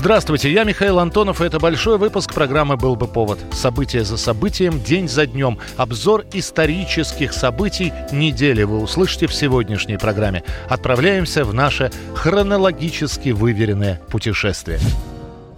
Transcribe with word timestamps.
Здравствуйте, 0.00 0.50
я 0.50 0.64
Михаил 0.64 0.98
Антонов, 0.98 1.42
и 1.42 1.44
это 1.44 1.58
большой 1.58 1.98
выпуск 1.98 2.32
программы 2.32 2.78
«Был 2.78 2.96
бы 2.96 3.06
повод». 3.06 3.38
События 3.52 4.02
за 4.02 4.16
событием, 4.16 4.82
день 4.82 5.10
за 5.10 5.26
днем. 5.26 5.58
Обзор 5.76 6.24
исторических 6.32 7.34
событий 7.34 7.92
недели 8.10 8.62
вы 8.62 8.80
услышите 8.80 9.26
в 9.26 9.34
сегодняшней 9.34 9.98
программе. 9.98 10.42
Отправляемся 10.70 11.44
в 11.44 11.52
наше 11.52 11.92
хронологически 12.14 13.28
выверенное 13.28 14.00
путешествие. 14.08 14.78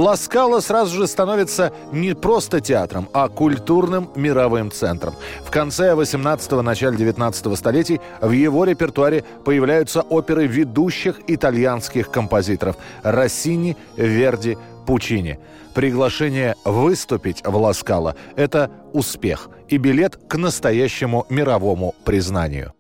Ласкала 0.02 0.58
сразу 0.58 0.96
же 0.96 1.06
становится 1.06 1.72
не 1.92 2.14
просто 2.16 2.60
театром, 2.60 3.08
а 3.12 3.28
культурным 3.28 4.10
мировым 4.16 4.72
центром. 4.72 5.14
В 5.44 5.50
конце 5.52 5.92
18-го, 5.92 6.60
начале 6.60 6.96
19 6.96 7.56
столетий 7.56 8.00
в 8.20 8.32
его 8.32 8.64
репертуаре 8.64 9.22
появляются 9.44 10.00
оперы 10.00 10.48
ведущих 10.48 11.20
итальянских 11.28 12.10
композиторов 12.10 12.78
Россини, 13.04 13.76
Верди, 13.96 14.58
Пучини. 14.86 15.38
Приглашение 15.72 16.56
выступить 16.64 17.40
в 17.44 17.56
Ласкала– 17.56 18.16
это 18.36 18.72
успех 18.92 19.50
и 19.68 19.76
билет 19.76 20.16
к 20.16 20.36
настоящему 20.36 21.26
мировому 21.30 21.94
признанию. 22.04 22.72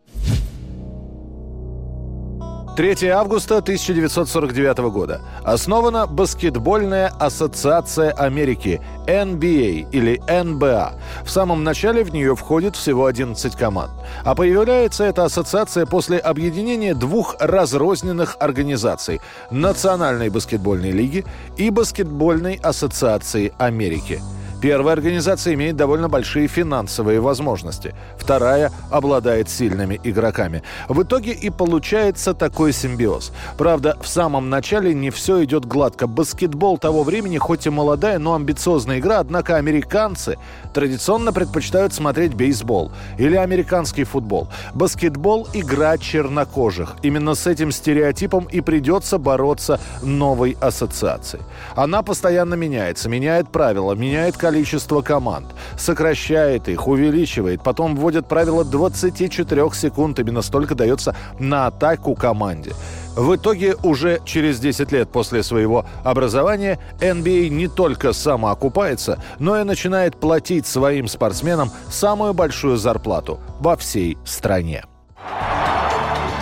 3 2.74 3.06
августа 3.08 3.58
1949 3.58 4.78
года. 4.90 5.20
Основана 5.44 6.06
Баскетбольная 6.06 7.12
ассоциация 7.20 8.12
Америки 8.12 8.80
NBA 9.06 9.90
или 9.92 10.22
NBA. 10.26 10.92
В 11.22 11.30
самом 11.30 11.64
начале 11.64 12.02
в 12.02 12.14
нее 12.14 12.34
входит 12.34 12.74
всего 12.74 13.04
11 13.04 13.56
команд. 13.56 13.92
А 14.24 14.34
появляется 14.34 15.04
эта 15.04 15.24
ассоциация 15.24 15.84
после 15.84 16.16
объединения 16.16 16.94
двух 16.94 17.36
разрозненных 17.40 18.36
организаций– 18.40 19.20
Национальной 19.50 20.30
баскетбольной 20.30 20.92
лиги 20.92 21.26
и 21.58 21.68
Баскетбольной 21.68 22.58
ассоциации 22.62 23.52
Америки– 23.58 24.22
Первая 24.62 24.92
организация 24.94 25.54
имеет 25.54 25.74
довольно 25.74 26.08
большие 26.08 26.46
финансовые 26.46 27.18
возможности. 27.18 27.96
Вторая 28.16 28.70
обладает 28.90 29.50
сильными 29.50 30.00
игроками. 30.04 30.62
В 30.88 31.02
итоге 31.02 31.32
и 31.32 31.50
получается 31.50 32.32
такой 32.32 32.72
симбиоз. 32.72 33.32
Правда, 33.58 33.98
в 34.00 34.06
самом 34.06 34.50
начале 34.50 34.94
не 34.94 35.10
все 35.10 35.42
идет 35.42 35.64
гладко. 35.64 36.06
Баскетбол 36.06 36.78
того 36.78 37.02
времени, 37.02 37.38
хоть 37.38 37.66
и 37.66 37.70
молодая, 37.70 38.20
но 38.20 38.36
амбициозная 38.36 39.00
игра, 39.00 39.18
однако 39.18 39.56
американцы 39.56 40.38
традиционно 40.72 41.32
предпочитают 41.32 41.92
смотреть 41.92 42.34
бейсбол 42.34 42.92
или 43.18 43.34
американский 43.34 44.04
футбол. 44.04 44.46
Баскетбол– 44.74 45.48
игра 45.54 45.98
чернокожих. 45.98 46.94
Именно 47.02 47.34
с 47.34 47.48
этим 47.48 47.72
стереотипом 47.72 48.44
и 48.44 48.60
придется 48.60 49.18
бороться 49.18 49.80
новой 50.04 50.56
ассоциации. 50.60 51.40
Она 51.74 52.02
постоянно 52.02 52.54
меняется, 52.54 53.08
меняет 53.08 53.48
правила, 53.48 53.94
меняет 53.94 54.36
количество 54.36 54.51
количество 54.52 55.00
команд, 55.00 55.46
сокращает 55.78 56.68
их, 56.68 56.86
увеличивает, 56.86 57.62
потом 57.62 57.96
вводит 57.96 58.28
правило 58.28 58.66
24 58.66 59.70
секунд, 59.72 60.18
именно 60.18 60.42
столько 60.42 60.74
дается 60.74 61.16
на 61.38 61.68
атаку 61.68 62.14
команде. 62.14 62.72
В 63.16 63.34
итоге 63.34 63.76
уже 63.82 64.20
через 64.26 64.60
10 64.60 64.92
лет 64.92 65.08
после 65.10 65.42
своего 65.42 65.86
образования 66.04 66.78
NBA 67.00 67.48
не 67.48 67.66
только 67.66 68.12
самоокупается, 68.12 69.18
но 69.38 69.58
и 69.58 69.64
начинает 69.64 70.20
платить 70.20 70.66
своим 70.66 71.08
спортсменам 71.08 71.70
самую 71.88 72.34
большую 72.34 72.76
зарплату 72.76 73.40
во 73.58 73.76
всей 73.76 74.18
стране. 74.26 74.84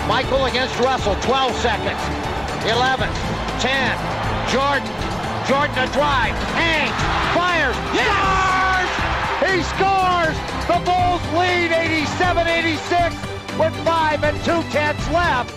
Michael 0.09 0.47
against 0.50 0.77
Russell, 0.81 1.15
12 1.27 1.54
seconds. 1.62 2.00
11, 2.65 3.09
10, 3.60 3.98
Jordan, 4.50 5.10
Jordan 5.50 5.75
to 5.75 5.87
drive, 5.92 6.34
hangs, 6.54 6.94
fires, 7.34 7.59
yes! 7.95 8.31
scores! 8.81 9.51
He 9.51 9.63
scores! 9.63 10.37
The 10.67 10.79
Bulls 10.85 11.23
lead 11.35 11.71
87-86 11.71 13.59
with 13.59 13.75
five 13.85 14.25
and 14.25 14.37
two 14.45 14.63
tenths 14.71 15.11
left. 15.11 15.55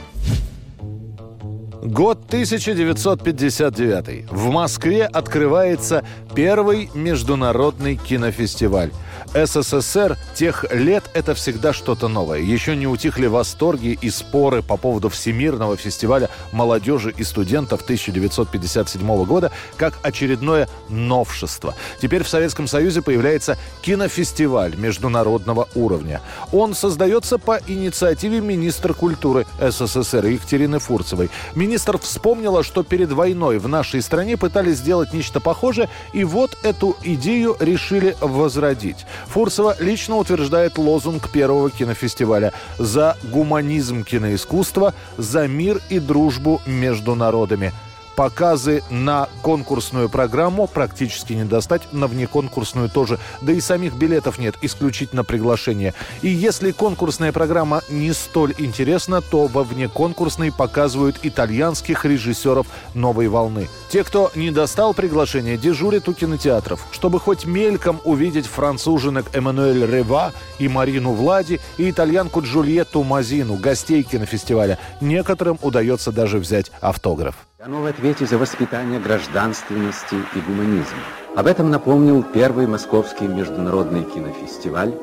Год 1.85 2.33
1959. 2.33 4.27
В 4.29 4.49
Москве 4.51 5.05
открывается 5.05 6.05
первый 6.33 6.89
международный 6.93 7.97
кинофестиваль. 7.97 8.91
СССР 9.33 10.17
тех 10.35 10.65
лет 10.71 11.03
это 11.13 11.33
всегда 11.33 11.73
что-то 11.73 12.07
новое. 12.07 12.39
Еще 12.39 12.75
не 12.75 12.85
утихли 12.85 13.25
восторги 13.25 13.97
и 13.99 14.09
споры 14.11 14.61
по 14.61 14.77
поводу 14.77 15.09
Всемирного 15.09 15.75
фестиваля 15.75 16.29
молодежи 16.51 17.13
и 17.17 17.23
студентов 17.23 17.81
1957 17.81 19.25
года 19.25 19.51
как 19.75 19.97
очередное 20.03 20.69
новшество. 20.89 21.73
Теперь 21.99 22.23
в 22.23 22.29
Советском 22.29 22.67
Союзе 22.67 23.01
появляется 23.01 23.57
кинофестиваль 23.81 24.75
международного 24.75 25.67
уровня. 25.73 26.21
Он 26.51 26.75
создается 26.75 27.39
по 27.39 27.59
инициативе 27.67 28.39
министра 28.39 28.93
культуры 28.93 29.47
СССР 29.59 30.25
Екатерины 30.27 30.77
Фурцевой. 30.77 31.31
Министр 31.55 31.97
вспомнила, 31.97 32.63
что 32.63 32.83
перед 32.83 33.11
войной 33.11 33.57
в 33.57 33.67
нашей 33.67 34.03
стране 34.03 34.37
пытались 34.37 34.77
сделать 34.77 35.11
нечто 35.11 35.39
похожее, 35.39 35.89
и 36.13 36.23
вот 36.23 36.57
эту 36.63 36.95
идею 37.03 37.57
решили 37.59 38.15
возродить. 38.21 39.05
Фурсова 39.27 39.75
лично 39.79 40.17
утверждает 40.17 40.77
лозунг 40.77 41.29
первого 41.31 41.69
кинофестиваля 41.69 42.53
«За 42.77 43.17
гуманизм 43.23 44.03
киноискусства, 44.03 44.93
за 45.17 45.47
мир 45.47 45.81
и 45.89 45.99
дружбу 45.99 46.61
между 46.65 47.15
народами». 47.15 47.73
Показы 48.15 48.83
на 48.89 49.27
конкурсную 49.41 50.07
программу 50.07 50.67
практически 50.67 51.33
не 51.33 51.45
достать, 51.45 51.81
на 51.91 52.07
внеконкурсную 52.07 52.89
тоже. 52.89 53.19
Да 53.41 53.51
и 53.51 53.59
самих 53.59 53.95
билетов 53.95 54.37
нет, 54.37 54.55
исключительно 54.61 55.23
приглашение. 55.23 55.93
И 56.21 56.29
если 56.29 56.71
конкурсная 56.71 57.31
программа 57.31 57.81
не 57.89 58.13
столь 58.13 58.53
интересна, 58.59 59.21
то 59.21 59.47
во 59.47 59.63
внеконкурсной 59.63 60.51
показывают 60.51 61.19
итальянских 61.23 62.05
режиссеров 62.05 62.67
новой 62.93 63.27
волны. 63.27 63.67
Те, 63.89 64.03
кто 64.03 64.31
не 64.35 64.51
достал 64.51 64.93
приглашение, 64.93 65.57
дежурят 65.57 66.07
у 66.07 66.13
кинотеатров, 66.13 66.85
чтобы 66.91 67.19
хоть 67.19 67.45
мельком 67.45 67.99
увидеть 68.05 68.45
француженок 68.45 69.35
Эммануэль 69.35 69.85
Рева 69.85 70.33
и 70.59 70.67
Марину 70.67 71.13
Влади 71.13 71.59
и 71.77 71.89
итальянку 71.89 72.41
Джульетту 72.41 73.03
Мазину, 73.03 73.55
гостей 73.55 74.03
кинофестиваля. 74.03 74.77
Некоторым 75.01 75.57
удается 75.61 76.11
даже 76.11 76.39
взять 76.39 76.71
автограф. 76.81 77.35
Оно 77.65 77.81
в 77.81 77.85
ответе 77.85 78.25
за 78.25 78.37
воспитание 78.37 78.99
гражданственности 78.99 80.15
и 80.35 80.39
гуманизма. 80.41 80.99
Об 81.33 81.47
этом 81.47 81.69
напомнил 81.69 82.21
первый 82.21 82.67
московский 82.67 83.25
международный 83.25 84.03
кинофестиваль, 84.03 84.93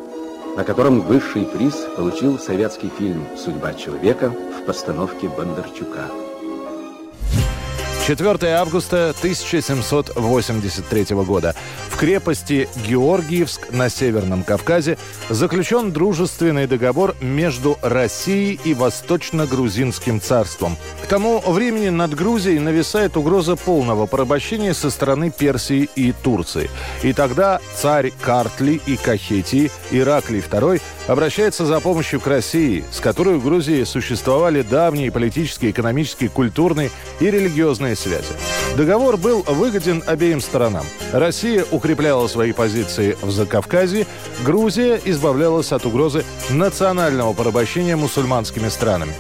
на 0.59 0.65
котором 0.65 1.01
высший 1.01 1.47
приз 1.47 1.75
получил 1.97 2.39
советский 2.39 2.91
фильм 2.91 3.25
«Судьба 3.39 3.73
человека» 3.73 4.29
в 4.29 4.67
постановке 4.67 5.29
Бондарчука. 5.29 6.20
4 8.07 8.55
августа 8.55 9.11
1783 9.11 11.05
года. 11.17 11.55
В 11.89 11.97
крепости 11.97 12.69
Георгиевск 12.89 13.73
на 13.73 13.89
Северном 13.89 14.43
Кавказе 14.43 14.97
заключен 15.29 15.93
дружественный 15.93 16.67
договор 16.67 17.15
между 17.21 17.79
Россией 17.83 18.59
и 18.65 18.75
Восточно-Грузинским 18.75 20.21
царством. 20.21 20.77
К 21.05 21.07
тому 21.07 21.41
времени 21.41 21.91
над 21.91 22.15
Грузией 22.15 22.59
нависает 22.59 23.17
угроза 23.17 23.57
полного 23.57 24.07
порабощения 24.07 24.73
со 24.73 24.91
стороны 24.91 25.31
Персии 25.31 25.89
и 25.95 26.13
Турции. 26.13 26.71
И 27.03 27.13
тогда 27.13 27.61
царь 27.77 28.13
Картли 28.21 28.81
и 28.87 28.97
Кахетии 28.97 29.71
Ираклий 29.91 30.41
II 30.41 30.81
обращается 31.11 31.67
за 31.67 31.81
помощью 31.81 32.21
к 32.21 32.27
России, 32.29 32.85
с 32.93 33.01
которой 33.01 33.37
в 33.37 33.45
Грузии 33.45 33.83
существовали 33.83 34.63
давние 34.63 35.11
политические, 35.11 35.73
экономические, 35.73 36.31
культурные 36.31 36.91
и 37.19 37.29
религиозные 37.29 37.97
связи. 37.97 38.33
Договор 38.77 39.17
был 39.17 39.43
выгоден 39.43 40.05
обеим 40.07 40.41
сторонам. 40.41 40.87
Россия 41.13 41.65
укрепляла 41.73 42.29
свои 42.29 42.53
позиции 42.53 43.17
в 43.23 43.31
Закавказье, 43.33 44.07
Грузия 44.45 45.01
избавлялась 45.05 45.73
от 45.73 45.85
угрозы 45.85 46.25
национального 46.51 47.33
порабощения 47.33 47.97
мусульманскими 47.97 48.69
странами. 48.69 49.15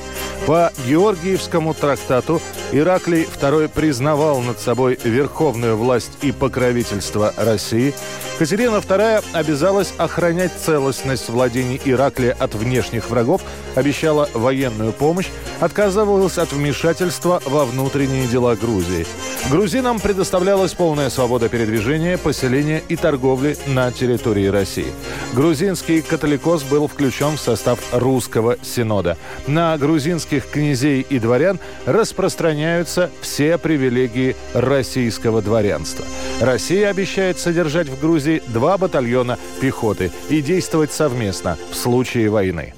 По 0.47 0.73
Георгиевскому 0.87 1.75
трактату 1.75 2.41
Ираклий 2.73 3.25
II 3.25 3.69
признавал 3.69 4.41
над 4.41 4.59
собой 4.59 4.99
верховную 5.05 5.77
власть 5.77 6.13
и 6.23 6.33
покровительство 6.33 7.35
России. 7.37 7.95
Катерина 8.39 8.77
II 8.77 9.23
обязалась 9.33 9.93
охранять 9.99 10.53
целостность 10.65 11.29
владений 11.29 11.81
Ираклия 11.85 12.33
от 12.33 12.55
внешних 12.55 13.11
врагов, 13.11 13.43
обещала 13.75 14.29
военную 14.35 14.93
помощь, 14.93 15.29
отказывалась 15.61 16.39
от 16.39 16.53
вмешательства 16.53 17.43
во 17.47 17.65
внутренние 17.65 18.27
дела 18.27 18.57
Грузии. 18.57 19.07
Грузинам 19.51 20.01
предоставлялась 20.01 20.75
полная 20.75 21.11
свобода 21.11 21.49
передвижения, 21.49 22.19
поселения 22.19 22.83
и 22.89 22.97
торговли 22.97 23.57
на 23.67 23.91
территории 23.91 24.47
России. 24.47 24.93
Грузинский 25.33 26.03
католикос 26.03 26.63
был 26.65 26.89
включен 26.89 27.37
в 27.37 27.41
состав 27.41 27.79
русского 27.93 28.57
синода. 28.63 29.17
На 29.47 29.77
грузинских 29.79 30.47
князей 30.51 31.01
и 31.01 31.19
дворян 31.19 31.59
распространяются 31.87 33.11
все 33.21 33.59
привилегии 33.59 34.37
российского 34.55 35.43
дворянства. 35.43 36.05
Россия 36.41 36.89
обещает 36.91 37.39
содержать 37.39 37.89
в 37.89 38.01
Грузии 38.01 38.43
два 38.49 38.79
батальона 38.79 39.39
пехоты 39.61 40.11
и 40.29 40.43
действовать 40.43 40.93
совместно 40.93 41.57
в 41.71 41.77
случае 41.77 42.31
войны. 42.31 42.75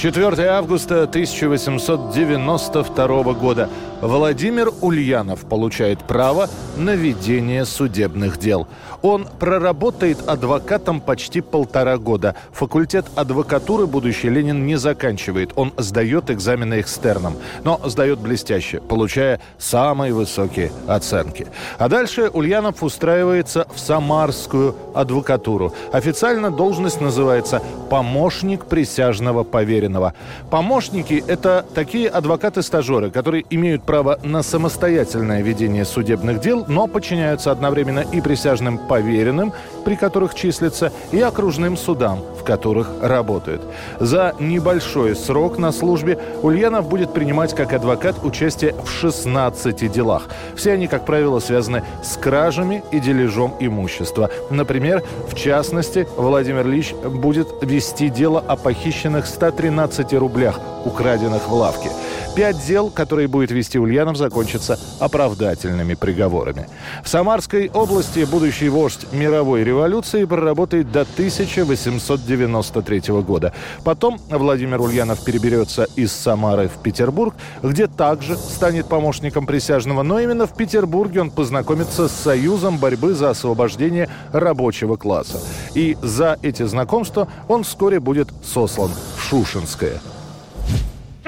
4 0.00 0.48
августа 0.48 1.02
1892 1.02 3.34
года. 3.34 3.68
Владимир 4.00 4.70
Ульянов 4.80 5.40
получает 5.40 6.04
право 6.04 6.48
на 6.76 6.94
ведение 6.94 7.64
судебных 7.66 8.38
дел. 8.38 8.66
Он 9.02 9.26
проработает 9.38 10.28
адвокатом 10.28 11.00
почти 11.00 11.40
полтора 11.40 11.98
года. 11.98 12.34
Факультет 12.52 13.06
адвокатуры 13.14 13.86
будущий 13.86 14.28
Ленин 14.28 14.66
не 14.66 14.76
заканчивает. 14.76 15.52
Он 15.56 15.72
сдает 15.76 16.30
экзамены 16.30 16.80
экстерном, 16.80 17.36
но 17.64 17.80
сдает 17.84 18.18
блестяще, 18.18 18.80
получая 18.80 19.40
самые 19.58 20.12
высокие 20.12 20.72
оценки. 20.86 21.46
А 21.78 21.88
дальше 21.88 22.30
Ульянов 22.32 22.82
устраивается 22.82 23.66
в 23.74 23.78
Самарскую 23.78 24.76
адвокатуру. 24.94 25.74
Официально 25.92 26.50
должность 26.50 27.00
называется 27.00 27.62
«помощник 27.88 28.66
присяжного 28.66 29.44
поверенного». 29.44 30.14
Помощники– 30.50 31.22
это 31.26 31.66
такие 31.74 32.08
адвокаты-стажеры, 32.08 33.10
которые 33.10 33.44
имеют 33.50 33.82
право 33.90 34.20
на 34.22 34.44
самостоятельное 34.44 35.42
ведение 35.42 35.84
судебных 35.84 36.38
дел, 36.38 36.64
но 36.68 36.86
подчиняются 36.86 37.50
одновременно 37.50 38.04
и 38.12 38.20
присяжным 38.20 38.78
поверенным, 38.78 39.52
при 39.84 39.96
которых 39.96 40.36
числятся, 40.36 40.92
и 41.10 41.20
окружным 41.20 41.76
судам, 41.76 42.20
в 42.38 42.44
которых 42.44 42.88
работают. 43.02 43.62
За 43.98 44.36
небольшой 44.38 45.16
срок 45.16 45.58
на 45.58 45.72
службе 45.72 46.20
Ульянов 46.42 46.88
будет 46.88 47.12
принимать 47.12 47.52
как 47.52 47.72
адвокат 47.72 48.22
участие 48.22 48.76
в 48.84 48.88
16 48.88 49.90
делах. 49.90 50.28
Все 50.54 50.74
они, 50.74 50.86
как 50.86 51.04
правило, 51.04 51.40
связаны 51.40 51.82
с 52.04 52.16
кражами 52.16 52.84
и 52.92 53.00
дележом 53.00 53.56
имущества. 53.58 54.30
Например, 54.50 55.02
в 55.28 55.34
частности, 55.34 56.06
Владимир 56.16 56.64
Ильич 56.64 56.94
будет 56.94 57.48
вести 57.62 58.08
дело 58.08 58.38
о 58.46 58.54
похищенных 58.54 59.26
113 59.26 60.12
рублях, 60.12 60.60
украденных 60.84 61.48
в 61.48 61.52
лавке. 61.52 61.90
Пять 62.34 62.64
дел, 62.64 62.90
которые 62.90 63.26
будет 63.26 63.50
вести 63.50 63.78
Ульянов, 63.78 64.16
закончатся 64.16 64.78
оправдательными 65.00 65.94
приговорами. 65.94 66.68
В 67.02 67.08
Самарской 67.08 67.68
области 67.74 68.24
будущий 68.24 68.68
вождь 68.68 69.12
мировой 69.12 69.64
революции 69.64 70.24
проработает 70.24 70.92
до 70.92 71.00
1893 71.00 73.00
года. 73.22 73.52
Потом 73.82 74.20
Владимир 74.30 74.80
Ульянов 74.80 75.24
переберется 75.24 75.88
из 75.96 76.12
Самары 76.12 76.68
в 76.68 76.80
Петербург, 76.80 77.34
где 77.64 77.88
также 77.88 78.36
станет 78.36 78.86
помощником 78.86 79.44
присяжного, 79.44 80.04
но 80.04 80.20
именно 80.20 80.46
в 80.46 80.54
Петербурге 80.54 81.22
он 81.22 81.32
познакомится 81.32 82.08
с 82.08 82.12
Союзом 82.12 82.78
борьбы 82.78 83.14
за 83.14 83.30
освобождение 83.30 84.08
рабочего 84.32 84.94
класса. 84.96 85.40
И 85.74 85.98
за 86.00 86.38
эти 86.42 86.62
знакомства 86.62 87.26
он 87.48 87.64
вскоре 87.64 87.98
будет 87.98 88.28
сослан 88.44 88.92
в 89.16 89.22
Шушинское. 89.22 90.00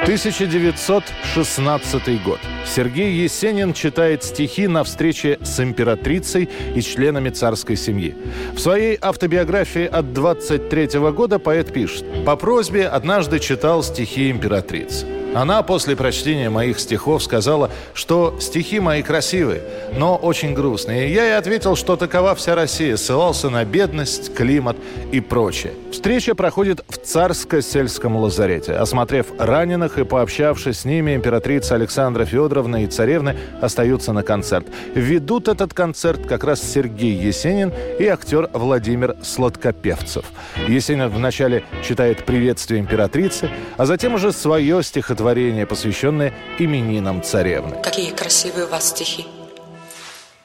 1916 0.03 2.23
год. 2.25 2.41
Сергей 2.67 3.13
Есенин 3.13 3.73
читает 3.73 4.25
стихи 4.25 4.67
на 4.67 4.83
встрече 4.83 5.39
с 5.43 5.61
императрицей 5.61 6.49
и 6.75 6.83
членами 6.83 7.31
царской 7.31 7.77
семьи. 7.77 8.17
В 8.53 8.59
своей 8.59 8.99
автобиографии 9.01 9.87
от 9.87 10.13
23 10.13 10.99
года 11.13 11.39
поэт 11.39 11.73
пишет 11.73 12.05
«По 12.25 12.35
просьбе 12.35 12.89
однажды 12.89 13.39
читал 13.39 13.85
стихи 13.85 14.29
императрицы. 14.29 15.07
Она 15.35 15.63
после 15.63 15.95
прочтения 15.95 16.51
моих 16.51 16.81
стихов 16.81 17.23
сказала, 17.23 17.71
что 17.95 18.37
стихи 18.41 18.81
мои 18.81 19.03
красивые, 19.03 19.63
но 19.97 20.17
очень 20.17 20.55
грустные. 20.55 21.09
И 21.09 21.13
я 21.13 21.25
ей 21.25 21.37
ответил, 21.37 21.77
что 21.77 21.97
такова 21.97 22.35
вся 22.35 22.55
Россия, 22.55 22.97
ссылался 22.97 23.51
на 23.51 23.65
бедность, 23.65 24.35
климат 24.35 24.77
и 25.11 25.21
прочее. 25.21 25.73
Встреча 25.91 26.35
проходит 26.35 26.85
в 26.89 26.97
царско-сельском 26.97 28.17
лазарете. 28.17 28.73
Осмотрев 28.73 29.27
раненых 29.39 29.99
и 29.99 30.05
пообщавшись 30.05 30.81
с 30.81 30.85
ними, 30.85 31.15
императрица 31.15 31.75
Александра 31.75 32.25
Федоровна 32.25 32.85
и 32.85 32.87
царевны 32.87 33.37
остаются 33.61 34.13
на 34.13 34.23
концерт. 34.23 34.67
Ведут 34.95 35.49
этот 35.49 35.75
концерт 35.75 36.27
как 36.27 36.45
раз 36.45 36.63
Сергей 36.63 37.15
Есенин 37.15 37.73
и 37.99 38.07
актер 38.07 38.51
Владимир 38.53 39.17
Сладкопевцев. 39.23 40.25
Есенин 40.69 41.09
вначале 41.09 41.65
читает 41.83 42.25
приветствие 42.25 42.81
императрицы, 42.81 43.51
а 43.77 43.87
затем 43.87 44.15
уже 44.15 44.33
свое 44.33 44.83
стихотворение, 44.83 45.67
посвященное 45.67 46.33
именинам 46.59 47.23
царевны. 47.23 47.77
Какие 47.83 48.11
красивые 48.11 48.67
у 48.67 48.69
вас 48.71 48.89
стихи, 48.89 49.27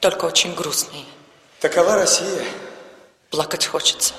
только 0.00 0.24
очень 0.24 0.54
грустные. 0.54 1.04
Такова 1.60 1.96
Россия. 1.96 2.44
Плакать 3.30 3.66
хочется. 3.66 4.14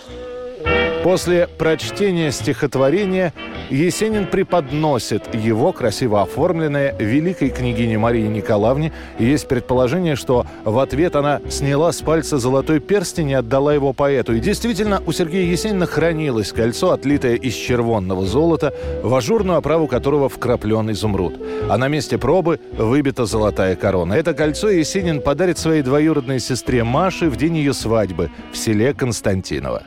После 1.10 1.48
прочтения 1.48 2.32
стихотворения 2.32 3.34
Есенин 3.72 4.28
преподносит 4.28 5.34
его, 5.34 5.74
красиво 5.74 6.22
оформленное, 6.22 6.96
великой 7.00 7.50
княгине 7.50 7.98
Марии 7.98 8.28
Николаевне. 8.28 8.94
есть 9.18 9.48
предположение, 9.48 10.16
что 10.16 10.46
в 10.66 10.78
ответ 10.78 11.16
она 11.16 11.42
сняла 11.50 11.94
с 11.94 12.02
пальца 12.02 12.38
золотой 12.38 12.80
перстень 12.80 13.32
и 13.32 13.34
отдала 13.34 13.74
его 13.74 13.92
поэту. 13.92 14.36
И 14.36 14.40
действительно, 14.40 15.02
у 15.04 15.12
Сергея 15.12 15.50
Есенина 15.50 15.88
хранилось 15.88 16.54
кольцо, 16.54 16.92
отлитое 16.92 17.38
из 17.38 17.56
червонного 17.56 18.28
золота, 18.28 18.72
в 19.02 19.12
ажурную 19.16 19.58
оправу 19.58 19.88
которого 19.88 20.30
вкраплен 20.30 20.92
изумруд. 20.92 21.34
А 21.72 21.80
на 21.80 21.88
месте 21.88 22.20
пробы 22.20 22.60
выбита 22.78 23.26
золотая 23.26 23.76
корона. 23.76 24.14
Это 24.14 24.36
кольцо 24.36 24.70
Есенин 24.70 25.24
подарит 25.24 25.58
своей 25.58 25.82
двоюродной 25.82 26.40
сестре 26.40 26.84
Маше 26.84 27.32
в 27.32 27.36
день 27.36 27.58
ее 27.58 27.74
свадьбы 27.74 28.30
в 28.52 28.58
селе 28.58 28.94
Константиново. 28.94 29.82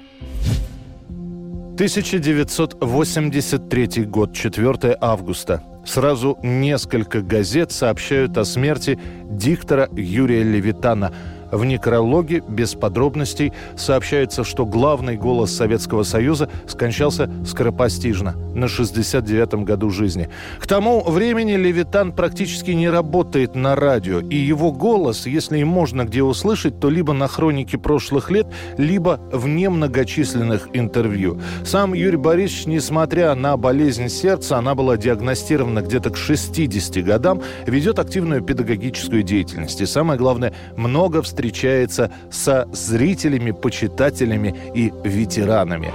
1983 1.74 4.04
год, 4.04 4.34
4 4.34 4.94
августа. 5.00 5.62
Сразу 5.86 6.38
несколько 6.42 7.22
газет 7.22 7.72
сообщают 7.72 8.36
о 8.36 8.44
смерти 8.44 8.98
диктора 9.24 9.88
Юрия 9.96 10.42
Левитана. 10.42 11.14
В 11.52 11.66
некрологе 11.66 12.42
без 12.48 12.74
подробностей 12.74 13.52
сообщается, 13.76 14.42
что 14.42 14.64
главный 14.64 15.18
голос 15.18 15.54
Советского 15.54 16.02
Союза 16.02 16.48
скончался 16.66 17.30
скоропостижно 17.46 18.34
на 18.54 18.64
69-м 18.64 19.64
году 19.66 19.90
жизни. 19.90 20.30
К 20.58 20.66
тому 20.66 21.02
времени 21.02 21.52
Левитан 21.52 22.12
практически 22.12 22.70
не 22.70 22.88
работает 22.88 23.54
на 23.54 23.76
радио, 23.76 24.20
и 24.20 24.36
его 24.36 24.72
голос, 24.72 25.26
если 25.26 25.58
и 25.58 25.64
можно 25.64 26.04
где 26.04 26.22
услышать, 26.22 26.80
то 26.80 26.88
либо 26.88 27.12
на 27.12 27.28
хронике 27.28 27.76
прошлых 27.76 28.30
лет, 28.30 28.46
либо 28.78 29.20
в 29.30 29.46
немногочисленных 29.46 30.70
интервью. 30.72 31.38
Сам 31.64 31.92
Юрий 31.92 32.16
Борисович, 32.16 32.66
несмотря 32.66 33.34
на 33.34 33.58
болезнь 33.58 34.08
сердца, 34.08 34.56
она 34.56 34.74
была 34.74 34.96
диагностирована 34.96 35.82
где-то 35.82 36.08
к 36.08 36.16
60 36.16 37.04
годам, 37.04 37.42
ведет 37.66 37.98
активную 37.98 38.40
педагогическую 38.42 39.22
деятельность. 39.22 39.82
И 39.82 39.86
самое 39.86 40.18
главное, 40.18 40.54
много 40.76 41.20
встречается 41.20 41.41
встречается 41.42 42.12
со 42.30 42.68
зрителями, 42.72 43.50
почитателями 43.50 44.54
и 44.74 44.92
ветеранами. 45.02 45.92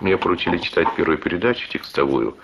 Мне 0.00 0.16
поручили 0.16 0.58
читать 0.58 0.88
первую 0.96 1.18
передачу 1.18 1.68
текстовую. 1.70 2.36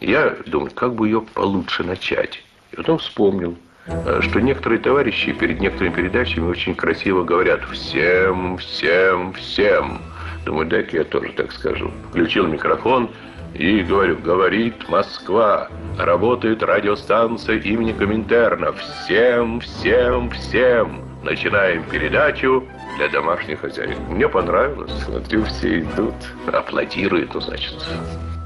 Я 0.00 0.36
думал, 0.46 0.68
как 0.74 0.94
бы 0.94 1.08
ее 1.08 1.22
получше 1.22 1.82
начать. 1.82 2.44
И 2.70 2.76
потом 2.76 2.98
вспомнил, 2.98 3.56
э, 3.86 4.20
что 4.22 4.40
некоторые 4.40 4.78
товарищи 4.78 5.32
перед 5.32 5.60
некоторыми 5.60 5.94
передачами 5.94 6.48
очень 6.48 6.76
красиво 6.76 7.24
говорят 7.24 7.62
«всем, 7.72 8.58
всем, 8.58 9.32
всем». 9.32 10.00
Думаю, 10.44 10.68
дай-ка 10.68 10.98
я 10.98 11.04
тоже 11.04 11.32
так 11.32 11.50
скажу. 11.50 11.90
Включил 12.10 12.46
микрофон 12.46 13.10
и 13.54 13.80
говорю, 13.80 14.16
говорит 14.18 14.88
Москва, 14.88 15.68
работает 15.98 16.62
радиостанция 16.62 17.58
имени 17.58 17.92
Коминтерна. 17.92 18.72
Всем, 18.72 19.60
всем, 19.60 20.30
всем. 20.30 21.11
Начинаем 21.22 21.84
передачу 21.88 22.64
для 22.96 23.08
домашних 23.08 23.60
хозяев. 23.60 23.96
Мне 24.08 24.28
понравилось. 24.28 24.90
Смотрю, 25.04 25.44
все 25.44 25.80
идут, 25.80 26.14
аплодируют, 26.52 27.34
ну, 27.34 27.40
значит. 27.40 27.74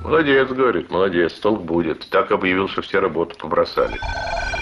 Молодец, 0.05 0.49
говорит, 0.49 0.91
молодец, 0.91 1.33
толк 1.35 1.63
будет. 1.63 2.07
Так 2.11 2.31
объявил, 2.31 2.69
что 2.69 2.83
все 2.83 3.01
работы 3.01 3.35
побросали. 3.39 3.99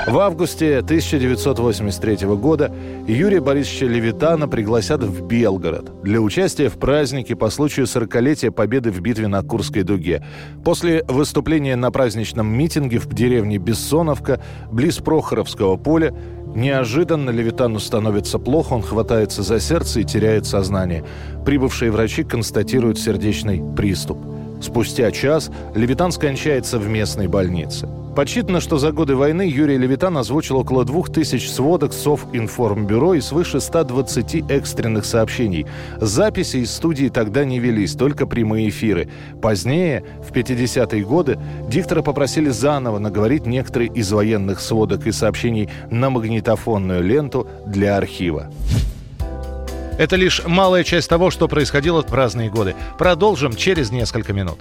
В 0.07 0.19
августе 0.19 0.79
1983 0.79 2.27
года 2.37 2.73
Юрия 3.09 3.41
Борисовича 3.41 3.87
Левитана 3.87 4.47
пригласят 4.49 5.03
в 5.03 5.27
Белгород 5.27 6.03
для 6.03 6.21
участия 6.21 6.69
в 6.69 6.79
празднике 6.79 7.35
по 7.37 7.49
случаю 7.49 7.87
40-летия 7.87 8.51
победы 8.51 8.91
в 8.91 9.01
битве 9.01 9.29
на 9.29 9.43
Курской 9.43 9.83
дуге. 9.83 10.23
После 10.63 11.05
выступления 11.09 11.75
на 11.77 11.91
праздничном 11.91 12.47
митинге 12.47 12.99
в 12.99 13.09
деревне 13.09 13.57
Бессоновка, 13.57 14.43
близ 14.71 14.99
Прохоровского 14.99 15.77
поля, 15.77 16.15
Неожиданно 16.55 17.31
Левитану 17.31 17.81
становится 17.81 18.39
плохо, 18.39 18.75
он 18.75 18.83
хватается 18.83 19.43
за 19.43 19.59
сердце 19.59 20.01
и 20.01 20.05
теряет 20.05 20.47
сознание. 20.47 21.05
Прибывшие 21.45 21.91
врачи 21.91 22.23
констатируют 22.23 22.99
сердечный 22.99 23.61
приступ. 23.77 24.19
Спустя 24.61 25.11
час 25.11 25.51
Левитан 25.75 26.13
скончается 26.13 26.79
в 26.79 26.89
местной 26.89 27.27
больнице. 27.27 27.89
Подсчитано, 28.15 28.61
что 28.61 28.79
за 28.79 28.93
годы 28.93 29.17
войны 29.17 29.43
Юрий 29.43 29.77
Левитан 29.77 30.17
озвучил 30.17 30.59
около 30.59 30.85
двух 30.85 31.13
тысяч 31.13 31.51
сводок 31.51 31.93
Совинформбюро 31.93 33.15
и 33.15 33.21
свыше 33.21 33.61
120 33.61 34.51
экстренных 34.51 35.05
сообщений. 35.05 35.67
Записи 36.01 36.59
из 36.59 36.73
студии 36.73 37.09
тогда 37.09 37.45
не 37.45 37.59
велись, 37.59 37.95
только 37.95 38.27
прямые 38.27 38.69
эфиры. 38.69 39.09
Позднее, 39.43 40.05
в 40.23 40.31
50-е 40.31 41.05
годы, 41.05 41.41
диктора 41.69 42.03
попросили 42.03 42.51
заново 42.51 43.01
наговорить 43.01 43.47
некоторые 43.47 43.91
из 43.91 44.13
военных 44.13 44.61
сводок 44.61 45.09
и 45.09 45.13
сообщений 45.13 45.69
на 45.91 46.09
магнитофонную 46.09 47.03
ленту 47.03 47.49
для 47.67 47.97
архива. 47.97 48.49
Это 49.99 50.15
лишь 50.15 50.43
малая 50.47 50.85
часть 50.85 51.09
того, 51.09 51.31
что 51.31 51.49
происходило 51.49 52.03
в 52.03 52.13
разные 52.13 52.49
годы. 52.49 52.77
Продолжим 52.97 53.55
через 53.55 53.91
несколько 53.91 54.33
минут 54.33 54.61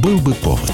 Был 0.00 0.18
бы 0.18 0.32
повод. 0.34 0.72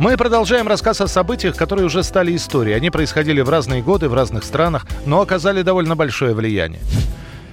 Мы 0.00 0.16
продолжаем 0.16 0.66
рассказ 0.66 1.00
о 1.00 1.06
событиях, 1.06 1.56
которые 1.56 1.86
уже 1.86 2.02
стали 2.02 2.34
историей. 2.34 2.74
Они 2.74 2.90
происходили 2.90 3.40
в 3.40 3.48
разные 3.48 3.82
годы, 3.82 4.08
в 4.08 4.14
разных 4.14 4.42
странах, 4.42 4.84
но 5.06 5.20
оказали 5.20 5.62
довольно 5.62 5.94
большое 5.94 6.34
влияние. 6.34 6.80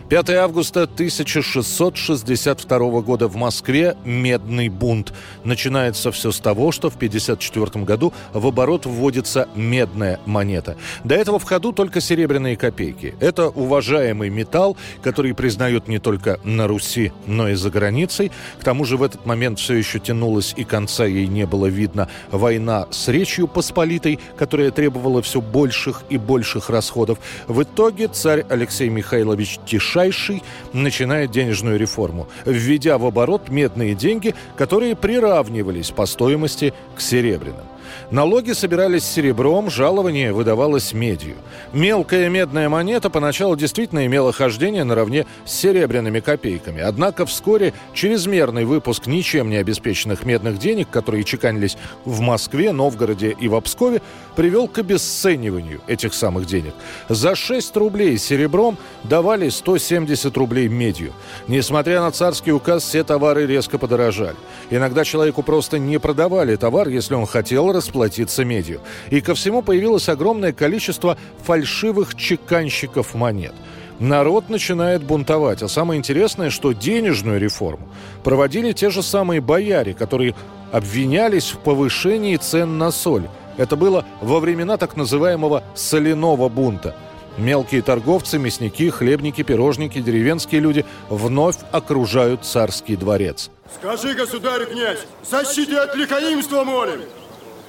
5 0.10 0.30
августа 0.32 0.84
1662 0.84 3.01
года 3.01 3.28
в 3.28 3.36
Москве 3.36 3.96
медный 4.04 4.68
бунт. 4.68 5.13
Начинается 5.44 6.12
все 6.12 6.32
с 6.32 6.39
того, 6.39 6.72
что 6.72 6.89
в 6.89 6.96
1954 6.96 7.86
году 7.86 8.12
в 8.34 8.48
оборот 8.48 8.88
вводится 8.88 9.48
медная 9.54 10.20
монета. 10.25 10.78
До 11.04 11.13
этого 11.13 11.38
в 11.38 11.44
ходу 11.44 11.74
только 11.74 12.01
серебряные 12.01 12.58
копейки. 12.58 13.13
Это 13.20 13.50
уважаемый 13.50 14.32
металл, 14.32 14.78
который 15.04 15.36
признают 15.36 15.88
не 15.88 16.00
только 16.00 16.39
на 16.44 16.68
Руси, 16.68 17.12
но 17.28 17.48
и 17.48 17.54
за 17.54 17.70
границей. 17.70 18.32
К 18.60 18.63
тому 18.63 18.86
же 18.86 18.98
в 18.98 19.04
этот 19.04 19.28
момент 19.28 19.60
все 19.60 19.75
еще 19.75 20.00
тянулась 20.00 20.56
и 20.58 20.63
конца 20.63 21.06
ей 21.06 21.28
не 21.28 21.46
было 21.46 21.68
видно 21.68 22.10
война 22.32 22.88
с 22.89 23.10
Речью 23.10 23.48
Посполитой, 23.48 24.18
которая 24.39 24.72
требовала 24.72 25.22
все 25.22 25.39
больших 25.39 26.01
и 26.10 26.18
больших 26.18 26.72
расходов. 26.72 27.20
В 27.48 27.62
итоге 27.62 28.08
царь 28.08 28.44
Алексей 28.50 28.89
Михайлович 28.89 29.60
Тиша 29.68 29.99
Ближайший 30.00 30.44
начинает 30.72 31.32
денежную 31.32 31.77
реформу, 31.77 32.29
введя 32.46 32.98
в 32.98 33.06
оборот 33.06 33.50
медные 33.50 33.96
деньги, 33.96 34.34
которые 34.56 34.96
приравнивались 34.96 35.91
по 35.91 36.06
стоимости 36.06 36.74
к 36.96 37.01
серебряным. 37.01 37.65
Налоги 38.12 38.54
собирались 38.54 39.04
серебром, 39.04 39.70
жалование 39.70 40.34
выдавалось 40.34 40.94
медью. 40.94 41.36
Мелкая 41.74 42.28
медная 42.28 42.68
монета 42.68 43.12
поначалу 43.12 43.56
действительно 43.56 44.04
имела 44.08 44.34
хождение 44.34 44.84
наравне 44.84 45.28
с 45.46 45.54
серебряными 45.54 46.20
копейками. 46.20 46.82
Однако 46.82 47.28
вскоре 47.28 47.72
чрезмерный 47.94 48.66
выпуск 48.66 49.06
ничем 49.06 49.51
не 49.51 49.58
обеспеченных 49.58 50.25
медных 50.25 50.58
денег, 50.58 50.89
которые 50.89 51.24
чеканились 51.24 51.78
в 52.04 52.20
Москве, 52.22 52.72
Новгороде 52.72 53.36
и 53.39 53.48
в 53.48 53.54
Обскове, 53.54 54.01
привел 54.36 54.68
к 54.68 54.80
обесцениванию 54.80 55.82
этих 55.86 56.16
самых 56.16 56.48
денег. 56.48 56.74
За 57.10 57.36
6 57.36 57.78
рублей 57.78 58.18
серебром 58.18 58.80
давали 59.04 59.50
170 59.50 60.36
рублей 60.36 60.68
медью. 60.68 61.13
Несмотря 61.48 62.01
на 62.01 62.10
царский 62.10 62.54
указ, 62.54 62.86
все 62.86 63.04
товары 63.04 63.46
резко 63.46 63.78
подорожали. 63.78 64.38
Иногда 64.72 65.04
человеку 65.04 65.44
просто 65.44 65.78
не 65.78 66.00
продавали 66.00 66.56
товар, 66.56 66.88
если 66.88 67.13
он 67.13 67.28
хотел 67.28 67.72
расплатиться 67.72 67.99
медью. 68.46 68.82
И 69.10 69.22
ко 69.22 69.34
всему 69.34 69.62
появилось 69.62 70.10
огромное 70.10 70.53
количество 70.53 71.18
фальшивых 71.44 72.15
чеканщиков 72.15 73.13
монет. 73.13 73.53
Народ 74.00 74.50
начинает 74.50 75.03
бунтовать. 75.03 75.62
А 75.62 75.68
самое 75.68 75.98
интересное, 75.98 76.50
что 76.50 76.72
денежную 76.72 77.39
реформу 77.39 77.89
проводили 78.24 78.72
те 78.72 78.89
же 78.89 79.03
самые 79.03 79.41
бояре, 79.41 79.94
которые 79.94 80.36
обвинялись 80.72 81.51
в 81.51 81.60
повышении 81.60 82.38
цен 82.38 82.77
на 82.77 82.91
соль. 82.91 83.27
Это 83.58 83.75
было 83.75 84.06
во 84.22 84.39
времена 84.39 84.77
так 84.77 84.96
называемого 84.96 85.63
«соляного 85.75 86.48
бунта». 86.48 86.96
Мелкие 87.38 87.82
торговцы, 87.82 88.38
мясники, 88.38 88.89
хлебники, 88.89 89.44
пирожники, 89.44 90.01
деревенские 90.01 90.62
люди 90.62 90.86
вновь 91.10 91.56
окружают 91.72 92.44
царский 92.46 92.98
дворец. 92.98 93.50
Скажи, 93.79 94.13
государь 94.13 94.65
князь, 94.65 95.06
защити 95.29 95.75
от 95.75 95.96
лихаимства 95.96 96.63
молим! 96.63 97.01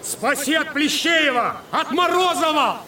Спаси 0.02 0.54
от 0.54 0.72
Плещеева, 0.72 1.56
от 1.70 1.90
Морозова! 1.90 2.80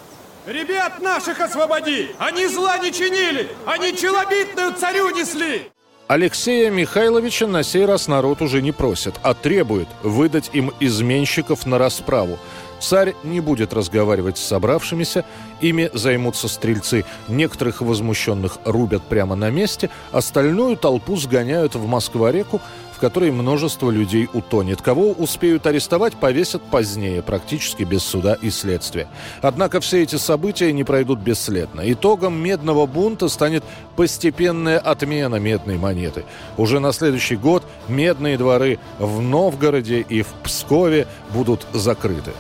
Ребят 0.46 1.00
наших 1.00 1.40
освободи! 1.40 2.10
Они 2.18 2.46
зла 2.46 2.78
не 2.78 2.92
чинили! 2.92 3.48
Они 3.66 3.96
челобитную 3.96 4.72
царю 4.72 5.10
несли! 5.10 5.70
Алексея 6.08 6.70
Михайловича 6.70 7.46
на 7.46 7.62
сей 7.62 7.86
раз 7.86 8.08
народ 8.08 8.42
уже 8.42 8.60
не 8.60 8.72
просит, 8.72 9.14
а 9.22 9.34
требует 9.34 9.88
выдать 10.02 10.50
им 10.52 10.72
изменщиков 10.80 11.64
на 11.64 11.78
расправу. 11.78 12.38
Царь 12.80 13.14
не 13.22 13.40
будет 13.40 13.72
разговаривать 13.72 14.36
с 14.36 14.44
собравшимися, 14.44 15.24
ими 15.60 15.90
займутся 15.94 16.48
стрельцы. 16.48 17.04
Некоторых 17.28 17.80
возмущенных 17.80 18.58
рубят 18.64 19.04
прямо 19.04 19.36
на 19.36 19.50
месте, 19.50 19.88
остальную 20.10 20.76
толпу 20.76 21.16
сгоняют 21.16 21.76
в 21.76 21.86
Москва-реку, 21.86 22.60
которой 23.02 23.32
множество 23.32 23.90
людей 23.90 24.28
утонет. 24.32 24.80
Кого 24.80 25.10
успеют 25.10 25.66
арестовать, 25.66 26.14
повесят 26.14 26.62
позднее, 26.62 27.20
практически 27.20 27.82
без 27.82 28.04
суда 28.04 28.38
и 28.40 28.48
следствия. 28.48 29.08
Однако 29.40 29.80
все 29.80 30.04
эти 30.04 30.14
события 30.14 30.72
не 30.72 30.84
пройдут 30.84 31.18
бесследно. 31.18 31.82
Итогом 31.84 32.40
медного 32.40 32.86
бунта 32.86 33.26
станет 33.26 33.64
постепенная 33.96 34.78
отмена 34.78 35.34
медной 35.34 35.78
монеты. 35.78 36.24
Уже 36.56 36.78
на 36.78 36.92
следующий 36.92 37.34
год 37.34 37.64
медные 37.88 38.38
дворы 38.38 38.78
в 39.00 39.20
Новгороде 39.20 40.06
и 40.08 40.22
в 40.22 40.28
Пскове 40.44 41.08
будут 41.34 41.66
закрыты. 41.72 42.30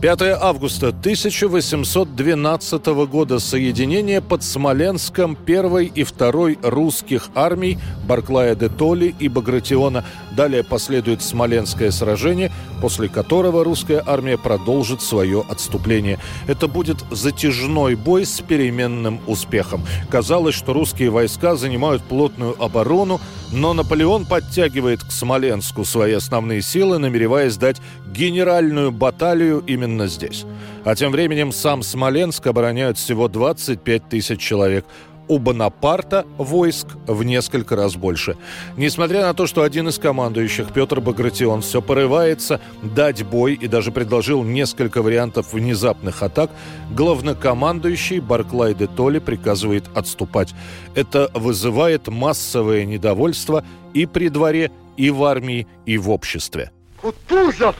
5 0.00 0.22
августа 0.40 0.88
1812 0.90 2.86
года 3.10 3.40
соединение 3.40 4.20
под 4.20 4.44
Смоленском 4.44 5.34
первой 5.34 5.86
и 5.86 6.04
второй 6.04 6.56
русских 6.62 7.30
армий 7.34 7.78
Барклая 8.06 8.54
де 8.54 8.68
Толли 8.68 9.12
и 9.18 9.28
Багратиона. 9.28 10.04
Далее 10.38 10.62
последует 10.62 11.20
Смоленское 11.20 11.90
сражение, 11.90 12.52
после 12.80 13.08
которого 13.08 13.64
русская 13.64 14.00
армия 14.06 14.38
продолжит 14.38 15.02
свое 15.02 15.44
отступление. 15.48 16.20
Это 16.46 16.68
будет 16.68 16.98
затяжной 17.10 17.96
бой 17.96 18.24
с 18.24 18.40
переменным 18.40 19.20
успехом. 19.26 19.84
Казалось, 20.08 20.54
что 20.54 20.74
русские 20.74 21.10
войска 21.10 21.56
занимают 21.56 22.04
плотную 22.04 22.54
оборону, 22.62 23.20
но 23.50 23.74
Наполеон 23.74 24.26
подтягивает 24.26 25.02
к 25.02 25.10
Смоленску 25.10 25.84
свои 25.84 26.12
основные 26.12 26.62
силы, 26.62 26.98
намереваясь 26.98 27.56
дать 27.56 27.78
генеральную 28.06 28.92
баталию 28.92 29.64
именно 29.66 30.06
здесь. 30.06 30.44
А 30.84 30.94
тем 30.94 31.10
временем 31.10 31.50
сам 31.50 31.82
Смоленск 31.82 32.46
обороняют 32.46 32.96
всего 32.96 33.26
25 33.26 34.08
тысяч 34.08 34.40
человек. 34.40 34.84
У 35.28 35.38
Бонапарта 35.38 36.26
войск 36.38 36.86
в 37.06 37.22
несколько 37.22 37.76
раз 37.76 37.96
больше. 37.96 38.36
Несмотря 38.78 39.22
на 39.22 39.34
то, 39.34 39.46
что 39.46 39.62
один 39.62 39.88
из 39.88 39.98
командующих, 39.98 40.72
Петр 40.72 41.00
Багратион, 41.00 41.60
все 41.60 41.82
порывается 41.82 42.60
дать 42.82 43.22
бой 43.24 43.52
и 43.54 43.68
даже 43.68 43.92
предложил 43.92 44.42
несколько 44.42 45.02
вариантов 45.02 45.52
внезапных 45.52 46.22
атак, 46.22 46.50
главнокомандующий 46.90 48.20
Барклай 48.20 48.74
де 48.74 48.86
Толли 48.86 49.18
приказывает 49.18 49.84
отступать. 49.94 50.54
Это 50.94 51.30
вызывает 51.34 52.08
массовое 52.08 52.86
недовольство 52.86 53.64
и 53.92 54.06
при 54.06 54.30
дворе, 54.30 54.70
и 54.96 55.10
в 55.10 55.24
армии, 55.24 55.66
и 55.84 55.98
в 55.98 56.08
обществе. 56.08 56.70
Кутузов 57.02 57.76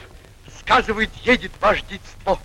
сказывает, 0.61 1.11
едет 1.25 1.52
вождительство. 1.61 2.38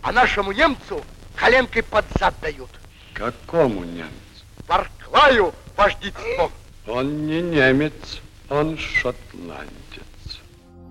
А 0.00 0.12
нашему 0.12 0.52
немцу 0.52 1.02
коленкой 1.34 1.82
под 1.82 2.04
зад 2.18 2.34
дают. 2.40 2.70
Какому 3.14 3.84
немцу? 3.84 4.12
Барклаю 4.68 5.52
вождительство. 5.76 6.50
Он 6.86 7.26
не 7.26 7.40
немец, 7.40 8.20
он 8.50 8.76
шотландец. 8.76 10.02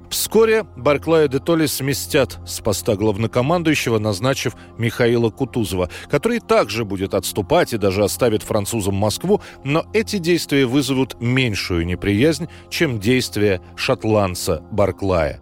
Вскоре 0.09 0.63
Барклая 0.75 1.29
де 1.29 1.39
Толли 1.39 1.67
сместят 1.67 2.37
с 2.45 2.59
поста 2.59 2.95
главнокомандующего, 2.97 3.97
назначив 3.97 4.55
Михаила 4.77 5.29
Кутузова, 5.29 5.89
который 6.09 6.41
также 6.41 6.83
будет 6.83 7.13
отступать 7.13 7.71
и 7.73 7.77
даже 7.77 8.03
оставит 8.03 8.43
французам 8.43 8.95
Москву, 8.95 9.41
но 9.63 9.85
эти 9.93 10.17
действия 10.17 10.65
вызовут 10.65 11.15
меньшую 11.21 11.85
неприязнь, 11.85 12.49
чем 12.69 12.99
действия 12.99 13.61
шотландца 13.77 14.61
Барклая. 14.71 15.41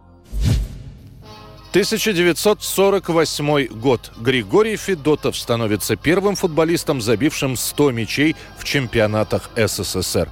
1948 1.70 3.68
год. 3.68 4.12
Григорий 4.18 4.76
Федотов 4.76 5.38
становится 5.38 5.96
первым 5.96 6.36
футболистом, 6.36 7.00
забившим 7.00 7.56
100 7.56 7.92
мячей 7.92 8.36
в 8.58 8.64
чемпионатах 8.64 9.52
СССР. 9.56 10.32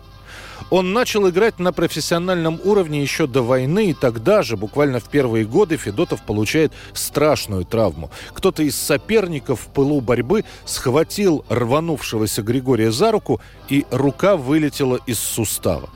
Он 0.70 0.94
начал 0.94 1.30
играть 1.30 1.60
на 1.60 1.72
профессиональном 1.72 2.60
уровне 2.64 3.02
еще 3.02 3.28
до 3.28 3.44
войны, 3.44 3.92
и 3.92 3.94
тогда 3.94 4.42
же, 4.42 4.58
буквально 4.58 5.00
в 5.00 5.06
первые 5.10 5.46
годы, 5.46 5.78
Федотов 5.78 6.24
получает 6.24 6.74
страшную 6.94 7.66
травму. 7.66 8.10
Кто-то 8.34 8.64
из 8.64 8.76
соперников 8.76 9.62
в 9.62 9.68
пылу 9.68 10.02
борьбы 10.02 10.44
схватил 10.66 11.46
рванувшегося 11.50 12.42
Григория 12.42 12.92
за 12.92 13.12
руку, 13.12 13.40
и 13.70 13.86
рука 13.92 14.36
вылетела 14.36 15.00
из 15.06 15.20
сустава. 15.20 15.90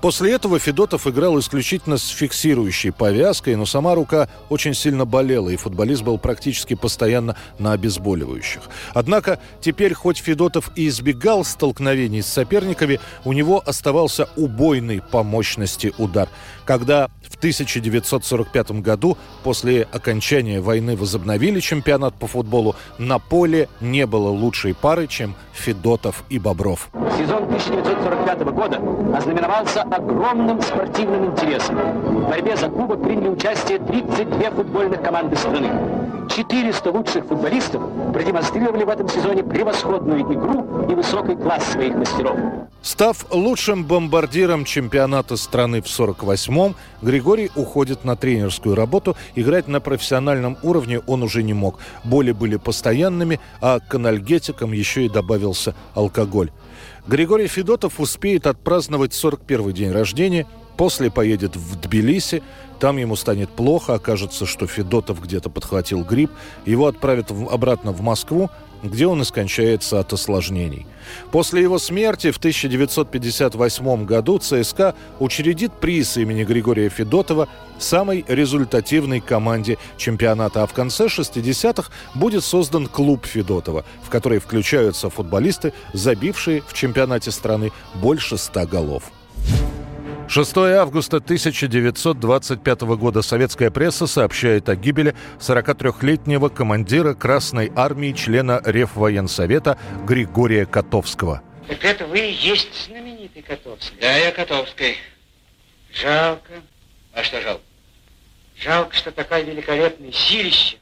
После 0.00 0.32
этого 0.32 0.60
Федотов 0.60 1.08
играл 1.08 1.38
исключительно 1.40 1.98
с 1.98 2.06
фиксирующей 2.06 2.92
повязкой, 2.92 3.56
но 3.56 3.66
сама 3.66 3.96
рука 3.96 4.28
очень 4.48 4.72
сильно 4.72 5.04
болела, 5.04 5.48
и 5.48 5.56
футболист 5.56 6.02
был 6.02 6.18
практически 6.18 6.74
постоянно 6.74 7.34
на 7.58 7.72
обезболивающих. 7.72 8.62
Однако 8.94 9.40
теперь, 9.60 9.94
хоть 9.94 10.18
Федотов 10.18 10.70
и 10.76 10.86
избегал 10.86 11.44
столкновений 11.44 12.22
с 12.22 12.26
соперниками, 12.26 13.00
у 13.24 13.32
него 13.32 13.60
оставался 13.66 14.28
убойный 14.36 15.02
по 15.02 15.24
мощности 15.24 15.92
удар. 15.98 16.28
Когда 16.68 17.08
в 17.22 17.36
1945 17.36 18.82
году, 18.82 19.16
после 19.42 19.88
окончания 19.90 20.60
войны, 20.60 20.98
возобновили 20.98 21.60
чемпионат 21.60 22.12
по 22.12 22.26
футболу, 22.26 22.76
на 22.98 23.18
поле 23.18 23.70
не 23.80 24.04
было 24.04 24.28
лучшей 24.28 24.74
пары, 24.74 25.06
чем 25.06 25.34
Федотов 25.54 26.24
и 26.28 26.38
Бобров. 26.38 26.90
Сезон 27.16 27.44
1945 27.44 28.42
года 28.52 28.82
ознаменовался 29.16 29.80
огромным 29.80 30.60
спортивным 30.60 31.32
интересом. 31.32 31.76
В 31.76 32.28
борьбе 32.28 32.54
за 32.54 32.68
кубок 32.68 33.02
приняли 33.02 33.28
участие 33.28 33.78
32 33.78 34.50
футбольных 34.50 35.00
команды 35.00 35.36
страны. 35.36 35.70
400 36.28 36.90
лучших 36.90 37.24
футболистов 37.24 37.82
продемонстрировали 38.12 38.84
в 38.84 38.90
этом 38.90 39.08
сезоне 39.08 39.42
превосходную 39.42 40.20
игру 40.20 40.86
и 40.90 40.94
высокий 40.94 41.34
класс 41.34 41.64
своих 41.72 41.94
мастеров. 41.94 42.36
Став 42.82 43.26
лучшим 43.30 43.84
бомбардиром 43.84 44.64
чемпионата 44.64 45.36
страны 45.36 45.82
в 45.82 45.88
48-м, 46.58 46.76
Григорий 47.02 47.50
уходит 47.54 48.04
на 48.04 48.16
тренерскую 48.16 48.74
работу. 48.74 49.16
Играть 49.34 49.68
на 49.68 49.80
профессиональном 49.80 50.58
уровне 50.62 51.00
он 51.00 51.22
уже 51.22 51.42
не 51.42 51.54
мог. 51.54 51.78
Боли 52.04 52.32
были 52.32 52.56
постоянными, 52.56 53.40
а 53.60 53.80
к 53.80 53.94
анальгетикам 53.94 54.72
еще 54.72 55.06
и 55.06 55.08
добавился 55.08 55.74
алкоголь. 55.94 56.50
Григорий 57.06 57.46
Федотов 57.46 58.00
успеет 58.00 58.46
отпраздновать 58.46 59.12
41-й 59.12 59.72
день 59.72 59.90
рождения, 59.90 60.46
после 60.76 61.10
поедет 61.10 61.56
в 61.56 61.80
Тбилиси, 61.80 62.42
там 62.78 62.96
ему 62.96 63.16
станет 63.16 63.50
плохо, 63.50 63.94
окажется, 63.94 64.46
что 64.46 64.66
Федотов 64.66 65.22
где-то 65.22 65.50
подхватил 65.50 66.04
грипп, 66.04 66.30
его 66.64 66.86
отправят 66.86 67.30
в, 67.30 67.48
обратно 67.48 67.92
в 67.92 68.00
Москву, 68.00 68.50
где 68.82 69.06
он 69.06 69.22
и 69.22 69.24
скончается 69.24 69.98
от 69.98 70.12
осложнений. 70.12 70.86
После 71.30 71.62
его 71.62 71.78
смерти 71.78 72.30
в 72.30 72.36
1958 72.36 74.04
году 74.04 74.38
ЦСКА 74.38 74.94
учредит 75.18 75.72
приз 75.72 76.16
имени 76.16 76.44
Григория 76.44 76.88
Федотова 76.88 77.48
самой 77.78 78.24
результативной 78.28 79.20
команде 79.20 79.78
чемпионата, 79.96 80.62
а 80.62 80.66
в 80.66 80.72
конце 80.72 81.06
60-х 81.06 81.90
будет 82.14 82.44
создан 82.44 82.86
клуб 82.86 83.26
Федотова, 83.26 83.84
в 84.02 84.10
который 84.10 84.38
включаются 84.38 85.10
футболисты, 85.10 85.72
забившие 85.92 86.62
в 86.66 86.72
чемпионате 86.72 87.30
страны 87.30 87.72
больше 87.94 88.36
100 88.36 88.66
голов. 88.66 89.04
6 90.28 90.56
августа 90.58 91.16
1925 91.16 92.80
года 92.82 93.22
советская 93.22 93.70
пресса 93.70 94.06
сообщает 94.06 94.68
о 94.68 94.76
гибели 94.76 95.14
43-летнего 95.40 96.50
командира 96.50 97.14
Красной 97.14 97.72
армии, 97.74 98.12
члена 98.12 98.60
Реввоенсовета 98.62 99.78
Григория 100.06 100.66
Котовского. 100.66 101.42
Так 101.66 101.82
это 101.82 102.06
вы 102.06 102.20
и 102.20 102.32
есть 102.32 102.86
знаменитый 102.86 103.40
Котовский? 103.40 103.96
Да, 104.02 104.16
я 104.18 104.30
Котовский. 104.30 104.96
Жалко. 105.94 106.52
А 107.14 107.22
что 107.22 107.40
жалко? 107.40 107.62
Жалко, 108.54 108.94
что 108.94 109.10
такая 109.12 109.42
великолепная 109.44 110.12
силища, 110.12 110.76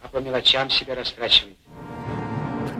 а 0.00 0.06
по 0.06 0.18
мелочам 0.18 0.70
себя 0.70 0.94
растрачивает. 0.94 1.56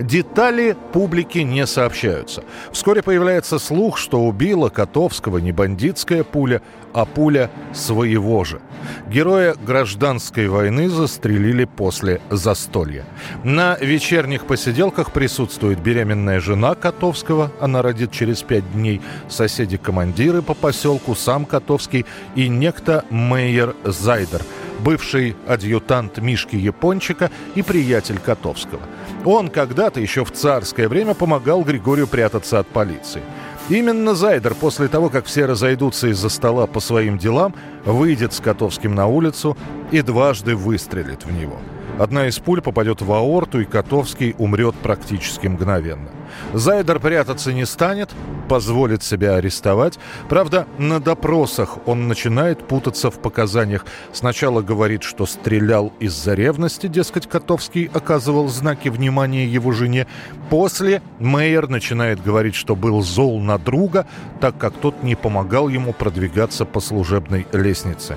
Детали 0.02 0.76
публике 0.92 1.44
не 1.44 1.64
сообщаются. 1.64 2.42
Вскоре 2.72 3.02
появляется 3.02 3.60
слух, 3.60 3.98
что 3.98 4.20
убила 4.20 4.68
Котовского 4.68 5.38
не 5.38 5.52
бандитская 5.52 6.24
пуля, 6.24 6.60
а 6.92 7.04
пуля 7.04 7.50
своего 7.72 8.42
же. 8.42 8.60
Героя 9.08 9.54
гражданской 9.54 10.48
войны 10.48 10.88
застрелили 10.88 11.66
после 11.66 12.20
застолья. 12.30 13.04
На 13.44 13.76
вечерних 13.76 14.46
посиделках 14.46 15.12
присутствует 15.12 15.80
беременная 15.80 16.40
жена 16.40 16.74
Котовского, 16.74 17.52
она 17.60 17.80
родит 17.80 18.10
через 18.10 18.42
пять 18.42 18.70
дней, 18.72 19.00
соседи-командиры 19.28 20.42
по 20.42 20.54
поселку, 20.54 21.14
сам 21.14 21.44
Котовский 21.44 22.06
и 22.34 22.48
некто 22.48 23.04
Мейер 23.10 23.76
Зайдер, 23.84 24.42
бывший 24.80 25.36
адъютант 25.46 26.18
Мишки 26.18 26.56
Япончика 26.56 27.30
и 27.54 27.62
приятель 27.62 28.18
Котовского. 28.18 28.80
Он 29.24 29.48
когда-то 29.48 30.00
еще 30.00 30.24
в 30.24 30.32
царское 30.32 30.88
время 30.88 31.14
помогал 31.14 31.62
Григорию 31.62 32.08
прятаться 32.08 32.58
от 32.58 32.66
полиции. 32.66 33.22
Именно 33.68 34.14
Зайдер 34.14 34.54
после 34.54 34.88
того, 34.88 35.08
как 35.08 35.26
все 35.26 35.46
разойдутся 35.46 36.08
из-за 36.08 36.28
стола 36.28 36.66
по 36.66 36.80
своим 36.80 37.18
делам, 37.18 37.54
выйдет 37.84 38.32
с 38.32 38.40
Котовским 38.40 38.94
на 38.94 39.06
улицу 39.06 39.56
и 39.92 40.02
дважды 40.02 40.56
выстрелит 40.56 41.24
в 41.24 41.32
него. 41.32 41.58
Одна 41.98 42.26
из 42.26 42.38
пуль 42.38 42.62
попадет 42.62 43.02
в 43.02 43.12
аорту, 43.12 43.60
и 43.60 43.64
Котовский 43.64 44.34
умрет 44.38 44.74
практически 44.76 45.46
мгновенно. 45.46 46.08
Зайдер 46.54 46.98
прятаться 46.98 47.52
не 47.52 47.66
станет, 47.66 48.10
позволит 48.48 49.02
себя 49.02 49.36
арестовать. 49.36 49.98
Правда, 50.28 50.66
на 50.78 51.00
допросах 51.00 51.78
он 51.86 52.08
начинает 52.08 52.66
путаться 52.66 53.10
в 53.10 53.18
показаниях. 53.18 53.84
Сначала 54.12 54.62
говорит, 54.62 55.02
что 55.02 55.26
стрелял 55.26 55.92
из-за 56.00 56.34
ревности, 56.34 56.86
дескать, 56.86 57.28
Котовский 57.28 57.90
оказывал 57.92 58.48
знаки 58.48 58.88
внимания 58.88 59.46
его 59.46 59.72
жене. 59.72 60.06
После 60.48 61.02
Мейер 61.18 61.68
начинает 61.68 62.22
говорить, 62.22 62.54
что 62.54 62.74
был 62.74 63.02
зол 63.02 63.38
на 63.40 63.58
друга, 63.58 64.06
так 64.40 64.56
как 64.56 64.72
тот 64.74 65.02
не 65.02 65.14
помогал 65.14 65.68
ему 65.68 65.92
продвигаться 65.92 66.64
по 66.64 66.80
служебной 66.80 67.46
лестнице. 67.52 68.16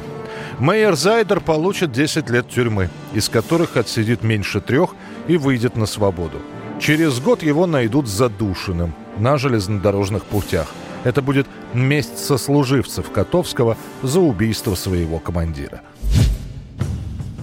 Мейер 0.59 0.95
Зайдер 0.95 1.41
получит 1.41 1.91
10 1.91 2.29
лет 2.29 2.47
тюрьмы, 2.47 2.89
из 3.13 3.27
которых 3.27 3.75
отсидит 3.75 4.23
меньше 4.23 4.61
трех 4.61 4.95
и 5.27 5.35
выйдет 5.35 5.75
на 5.75 5.85
свободу. 5.85 6.39
Через 6.79 7.19
год 7.19 7.43
его 7.43 7.65
найдут 7.65 8.07
задушенным 8.07 8.93
на 9.17 9.37
железнодорожных 9.37 10.23
путях. 10.23 10.67
Это 11.03 11.21
будет 11.21 11.45
месть 11.73 12.17
сослуживцев 12.19 13.11
Котовского 13.11 13.77
за 14.01 14.21
убийство 14.21 14.75
своего 14.75 15.19
командира. 15.19 15.81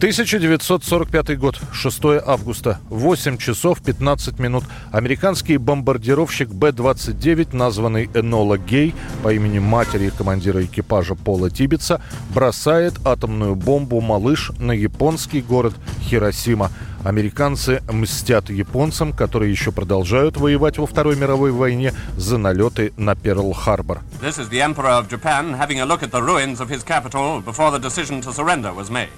1945 0.03 1.39
год, 1.39 1.61
6 1.73 2.05
августа, 2.27 2.81
8 2.91 3.39
часов 3.39 3.81
15 3.81 4.41
минут. 4.41 4.65
Американский 4.91 5.59
бомбардировщик 5.59 6.49
Б-29, 6.49 7.55
названный 7.55 8.11
Энола 8.13 8.59
Гей 8.59 8.97
по 9.23 9.33
имени 9.33 9.61
матери 9.61 10.11
командира 10.11 10.65
экипажа 10.65 11.15
Пола 11.15 11.51
Тибетса, 11.51 12.01
бросает 12.35 12.95
атомную 13.05 13.55
бомбу 13.55 14.01
«Малыш» 14.01 14.51
на 14.59 14.73
японский 14.73 15.41
город 15.41 15.75
Хиросима. 16.01 16.73
Американцы 17.05 17.81
мстят 17.89 18.51
японцам, 18.51 19.13
которые 19.13 19.53
еще 19.53 19.71
продолжают 19.71 20.37
воевать 20.37 20.79
во 20.79 20.89
Второй 20.89 21.15
мировой 21.15 21.53
войне 21.53 21.95
за 22.17 22.39
налеты 22.39 22.93
на 22.97 23.15
Перл-Харбор. 23.15 24.01
This 24.21 24.41
is 24.41 24.51
the 24.51 24.59
Emperor 24.63 25.01
of 25.01 25.09
Japan 25.09 25.57
having 25.57 25.81
a 25.81 25.87
look 25.87 26.03
at 26.03 26.11
the 26.11 26.21
ruins 26.21 26.61
of 26.61 26.69
his 26.69 26.83
capital 26.83 27.41
before 27.41 27.71
the 27.71 27.79
decision 27.79 28.21
to 28.21 28.33
surrender 28.33 28.75
was 28.75 28.91
made. 28.91 29.09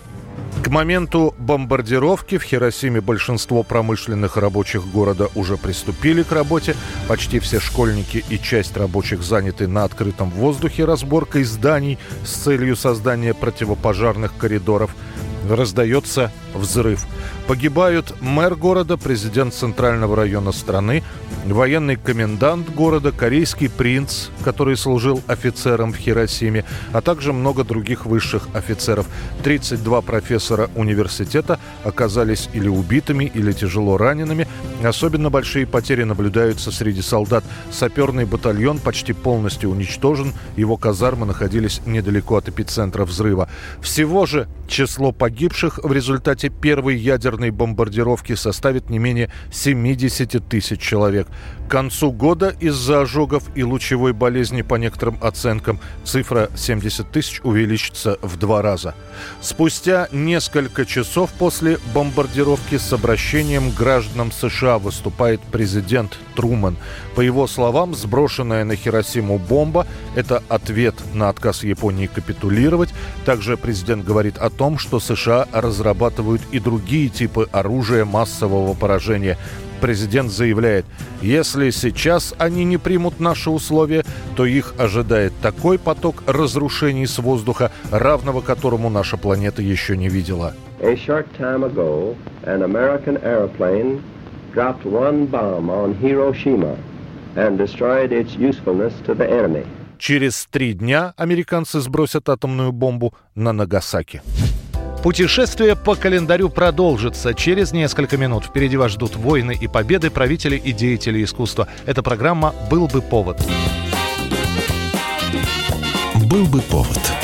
К 0.62 0.68
моменту 0.68 1.34
бомбардировки 1.38 2.38
в 2.38 2.42
Хиросиме 2.42 3.02
большинство 3.02 3.62
промышленных 3.62 4.38
рабочих 4.38 4.86
города 4.86 5.28
уже 5.34 5.58
приступили 5.58 6.22
к 6.22 6.32
работе. 6.32 6.74
Почти 7.06 7.38
все 7.38 7.60
школьники 7.60 8.24
и 8.30 8.38
часть 8.38 8.76
рабочих 8.76 9.22
заняты 9.22 9.68
на 9.68 9.84
открытом 9.84 10.30
воздухе 10.30 10.86
разборкой 10.86 11.44
зданий 11.44 11.98
с 12.24 12.30
целью 12.30 12.76
создания 12.76 13.34
противопожарных 13.34 14.36
коридоров. 14.38 14.96
Раздается 15.50 16.32
взрыв. 16.54 17.06
Погибают 17.46 18.14
мэр 18.20 18.54
города, 18.54 18.96
президент 18.96 19.52
центрального 19.54 20.16
района 20.16 20.52
страны, 20.52 21.02
военный 21.46 21.96
комендант 21.96 22.70
города, 22.70 23.12
корейский 23.12 23.68
принц, 23.68 24.28
который 24.42 24.76
служил 24.76 25.22
офицером 25.26 25.92
в 25.92 25.96
Хиросиме, 25.96 26.64
а 26.92 27.00
также 27.00 27.32
много 27.32 27.64
других 27.64 28.06
высших 28.06 28.48
офицеров. 28.54 29.06
32 29.42 30.00
профессора 30.00 30.70
университета 30.74 31.58
оказались 31.84 32.48
или 32.54 32.68
убитыми, 32.68 33.24
или 33.24 33.52
тяжело 33.52 33.98
ранеными. 33.98 34.48
Особенно 34.82 35.30
большие 35.30 35.66
потери 35.66 36.04
наблюдаются 36.04 36.70
среди 36.70 37.02
солдат. 37.02 37.44
Саперный 37.70 38.24
батальон 38.24 38.78
почти 38.78 39.12
полностью 39.12 39.70
уничтожен, 39.70 40.32
его 40.56 40.76
казармы 40.76 41.26
находились 41.26 41.80
недалеко 41.86 42.36
от 42.36 42.48
эпицентра 42.48 43.04
взрыва. 43.04 43.48
Всего 43.82 44.24
же 44.26 44.48
число 44.66 45.12
погибших 45.12 45.80
в 45.82 45.92
результате 45.92 46.43
первой 46.48 46.96
ядерной 46.96 47.50
бомбардировки 47.50 48.34
составит 48.34 48.90
не 48.90 48.98
менее 48.98 49.30
70 49.52 50.48
тысяч 50.48 50.80
человек. 50.80 51.28
К 51.66 51.70
концу 51.70 52.12
года 52.12 52.54
из-за 52.60 53.00
ожогов 53.00 53.44
и 53.54 53.62
лучевой 53.62 54.12
болезни, 54.12 54.62
по 54.62 54.74
некоторым 54.74 55.18
оценкам, 55.20 55.80
цифра 56.04 56.50
70 56.54 57.10
тысяч 57.10 57.40
увеличится 57.42 58.18
в 58.22 58.36
два 58.36 58.62
раза. 58.62 58.94
Спустя 59.40 60.08
несколько 60.12 60.84
часов 60.84 61.32
после 61.32 61.78
бомбардировки 61.94 62.76
с 62.76 62.92
обращением 62.92 63.70
гражданам 63.70 64.30
США 64.32 64.78
выступает 64.78 65.40
президент 65.40 66.18
Труман. 66.36 66.76
По 67.14 67.20
его 67.20 67.46
словам, 67.46 67.94
сброшенная 67.94 68.64
на 68.64 68.74
Хиросиму 68.74 69.38
бомба– 69.38 69.86
это 70.16 70.42
ответ 70.48 70.94
на 71.14 71.28
отказ 71.28 71.62
Японии 71.62 72.06
капитулировать. 72.06 72.92
Также 73.24 73.56
президент 73.56 74.04
говорит 74.04 74.36
о 74.38 74.50
том, 74.50 74.78
что 74.78 74.98
США 74.98 75.46
разрабатывают 75.52 76.42
и 76.50 76.58
другие 76.58 77.08
типы 77.08 77.48
оружия 77.52 78.04
массового 78.04 78.74
поражения– 78.74 79.38
президент 79.84 80.30
заявляет, 80.30 80.86
если 81.20 81.68
сейчас 81.68 82.34
они 82.38 82.64
не 82.64 82.78
примут 82.78 83.20
наши 83.20 83.50
условия, 83.50 84.02
то 84.34 84.46
их 84.46 84.72
ожидает 84.78 85.34
такой 85.42 85.78
поток 85.78 86.22
разрушений 86.26 87.06
с 87.06 87.18
воздуха, 87.18 87.70
равного 87.90 88.40
которому 88.40 88.88
наша 88.88 89.18
планета 89.18 89.60
еще 89.60 89.94
не 89.98 90.08
видела. 90.08 90.54
Ago, 90.80 92.16
dropped 94.54 94.86
one 94.86 95.26
bomb 95.26 95.68
on 95.68 95.94
Hiroshima 96.00 96.78
and 97.36 97.58
destroyed 97.58 98.12
its 98.12 98.36
usefulness 98.36 98.92
to 99.06 99.14
the 99.16 99.28
enemy. 99.28 99.64
Через 99.98 100.46
три 100.50 100.74
дня 100.74 101.14
американцы 101.16 101.80
сбросят 101.80 102.28
атомную 102.28 102.72
бомбу 102.72 103.14
на 103.34 103.52
Нагасаки. 103.52 104.22
Путешествие 105.02 105.76
по 105.76 105.96
календарю 105.96 106.48
продолжится 106.48 107.34
через 107.34 107.72
несколько 107.72 108.16
минут. 108.16 108.44
Впереди 108.46 108.76
вас 108.76 108.92
ждут 108.92 109.16
войны 109.16 109.56
и 109.58 109.68
победы 109.68 110.10
правителей 110.10 110.58
и 110.58 110.72
деятелей 110.72 111.24
искусства. 111.24 111.68
Эта 111.84 112.02
программа 112.02 112.54
«Был 112.70 112.86
бы 112.88 113.02
повод». 113.02 113.38
«Был 116.26 116.46
бы 116.46 116.60
повод». 116.62 117.23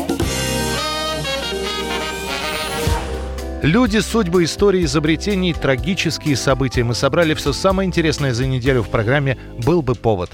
Люди, 3.61 3.99
судьбы, 3.99 4.43
истории, 4.45 4.85
изобретений, 4.85 5.53
трагические 5.53 6.35
события. 6.35 6.83
Мы 6.83 6.95
собрали 6.95 7.35
все 7.35 7.53
самое 7.53 7.85
интересное 7.85 8.33
за 8.33 8.47
неделю 8.47 8.81
в 8.81 8.89
программе 8.89 9.37
«Был 9.63 9.83
бы 9.83 9.93
повод». 9.93 10.31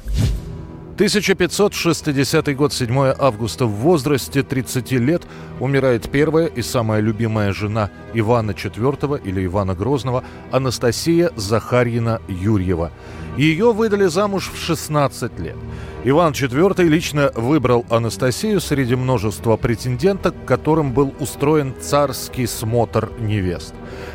1560 0.96 2.56
год, 2.56 2.72
7 2.72 3.14
августа. 3.20 3.66
В 3.66 3.72
возрасте 3.72 4.44
30 4.44 4.94
лет 4.94 5.24
умирает 5.60 6.10
первая 6.10 6.48
и 6.48 6.62
самая 6.62 7.02
любимая 7.02 7.52
жена 7.52 7.90
Ивана 8.14 8.52
IV 8.52 9.22
или 9.22 9.46
Ивана 9.46 9.76
Грозного 9.76 10.24
Анастасия 10.50 11.30
Захарьина 11.36 12.22
Юрьева. 12.30 12.92
Ее 13.36 13.74
выдали 13.74 14.06
замуж 14.06 14.50
в 14.54 14.58
16 14.58 15.38
лет. 15.40 15.58
Иван 16.10 16.32
IV 16.32 16.84
лично 16.84 17.32
выбрал 17.36 17.86
Анастасию 17.90 18.62
среди 18.62 18.96
множества 18.96 19.58
претенденток, 19.58 20.34
которым 20.46 20.94
был 20.94 21.14
устроен 21.20 21.76
царский 21.82 22.48
смотр 22.48 23.12
невест. 23.20 23.74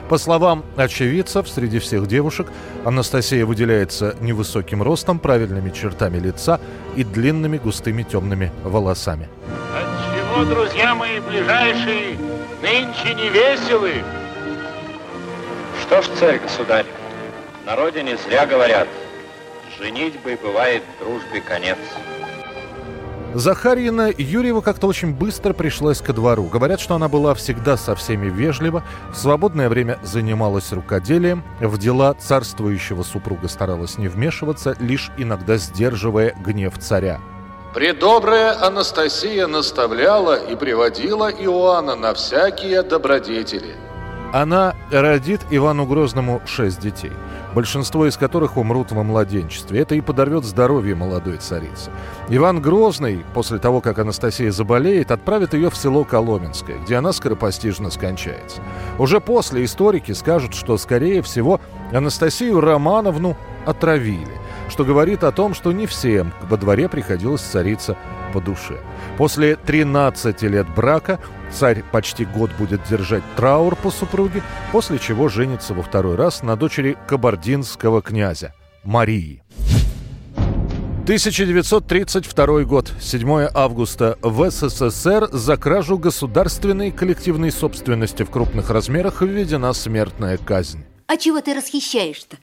По 0.08 0.16
словам 0.16 0.64
очевидцев, 0.76 1.46
среди 1.50 1.80
всех 1.80 2.06
девушек 2.06 2.46
Анастасия 2.86 3.44
выделяется 3.44 4.16
невысоким 4.22 4.82
ростом, 4.82 5.18
правильными 5.18 5.68
чертами 5.68 6.18
лица 6.18 6.62
и 6.96 7.04
длинными 7.04 7.58
густыми 7.58 8.04
темными 8.04 8.50
волосами. 8.64 9.28
Отчего, 9.76 10.46
друзья 10.46 10.94
мои 10.94 11.20
ближайшие, 11.20 12.16
нынче 12.62 13.12
не 13.14 13.28
веселы? 13.28 14.02
Что 15.82 16.00
ж, 16.00 16.06
царь, 16.18 16.38
государь, 16.38 16.86
на 17.66 17.76
родине 17.76 18.16
зря 18.16 18.46
говорят, 18.46 18.88
женитьбы 19.78 20.38
бывает 20.42 20.82
дружбе 21.00 21.40
конец. 21.40 21.78
Захарьина 23.34 24.12
Юрьева 24.16 24.60
как-то 24.60 24.86
очень 24.86 25.14
быстро 25.14 25.54
пришлась 25.54 26.02
ко 26.02 26.12
двору. 26.12 26.44
Говорят, 26.44 26.80
что 26.80 26.94
она 26.94 27.08
была 27.08 27.34
всегда 27.34 27.78
со 27.78 27.94
всеми 27.94 28.28
вежлива, 28.28 28.84
в 29.10 29.16
свободное 29.16 29.70
время 29.70 29.98
занималась 30.02 30.70
рукоделием, 30.72 31.42
в 31.58 31.78
дела 31.78 32.12
царствующего 32.14 33.02
супруга 33.02 33.48
старалась 33.48 33.96
не 33.96 34.08
вмешиваться, 34.08 34.76
лишь 34.80 35.10
иногда 35.16 35.56
сдерживая 35.56 36.34
гнев 36.44 36.78
царя. 36.78 37.20
Предобрая 37.74 38.62
Анастасия 38.62 39.46
наставляла 39.46 40.34
и 40.34 40.54
приводила 40.54 41.30
Иоанна 41.30 41.96
на 41.96 42.12
всякие 42.12 42.82
добродетели. 42.82 43.76
Она 44.32 44.74
родит 44.90 45.42
Ивану 45.50 45.84
Грозному 45.84 46.40
шесть 46.46 46.80
детей, 46.80 47.12
большинство 47.54 48.06
из 48.06 48.16
которых 48.16 48.56
умрут 48.56 48.90
во 48.90 49.02
младенчестве. 49.02 49.80
Это 49.80 49.94
и 49.94 50.00
подорвет 50.00 50.44
здоровье 50.44 50.94
молодой 50.94 51.36
царицы. 51.36 51.90
Иван 52.30 52.62
Грозный, 52.62 53.26
после 53.34 53.58
того, 53.58 53.82
как 53.82 53.98
Анастасия 53.98 54.50
заболеет, 54.50 55.10
отправит 55.10 55.52
ее 55.52 55.68
в 55.68 55.76
село 55.76 56.04
Коломенское, 56.04 56.78
где 56.78 56.96
она 56.96 57.12
скоропостижно 57.12 57.90
скончается. 57.90 58.62
Уже 58.98 59.20
после 59.20 59.66
историки 59.66 60.12
скажут, 60.12 60.54
что, 60.54 60.78
скорее 60.78 61.20
всего, 61.20 61.60
Анастасию 61.92 62.58
Романовну 62.58 63.36
отравили 63.66 64.40
что 64.72 64.84
говорит 64.86 65.22
о 65.22 65.32
том, 65.32 65.52
что 65.52 65.70
не 65.70 65.86
всем 65.86 66.32
во 66.48 66.56
дворе 66.56 66.88
приходилось 66.88 67.42
царица 67.42 67.96
по 68.32 68.40
душе. 68.40 68.80
После 69.18 69.56
13 69.56 70.42
лет 70.42 70.66
брака 70.74 71.20
царь 71.52 71.84
почти 71.92 72.24
год 72.24 72.50
будет 72.58 72.80
держать 72.88 73.22
траур 73.36 73.76
по 73.76 73.90
супруге, 73.90 74.42
после 74.72 74.98
чего 74.98 75.28
женится 75.28 75.74
во 75.74 75.82
второй 75.82 76.16
раз 76.16 76.42
на 76.42 76.56
дочери 76.56 76.96
кабардинского 77.06 78.00
князя 78.00 78.54
Марии. 78.82 79.42
1932 81.02 82.62
год, 82.62 82.92
7 82.98 83.48
августа. 83.52 84.16
В 84.22 84.50
СССР 84.50 85.28
за 85.32 85.56
кражу 85.58 85.98
государственной 85.98 86.92
коллективной 86.92 87.52
собственности 87.52 88.22
в 88.22 88.30
крупных 88.30 88.70
размерах 88.70 89.20
введена 89.20 89.74
смертная 89.74 90.38
казнь. 90.38 90.84
А 91.08 91.18
чего 91.18 91.42
ты 91.42 91.52
расхищаешь-то? 91.52 92.38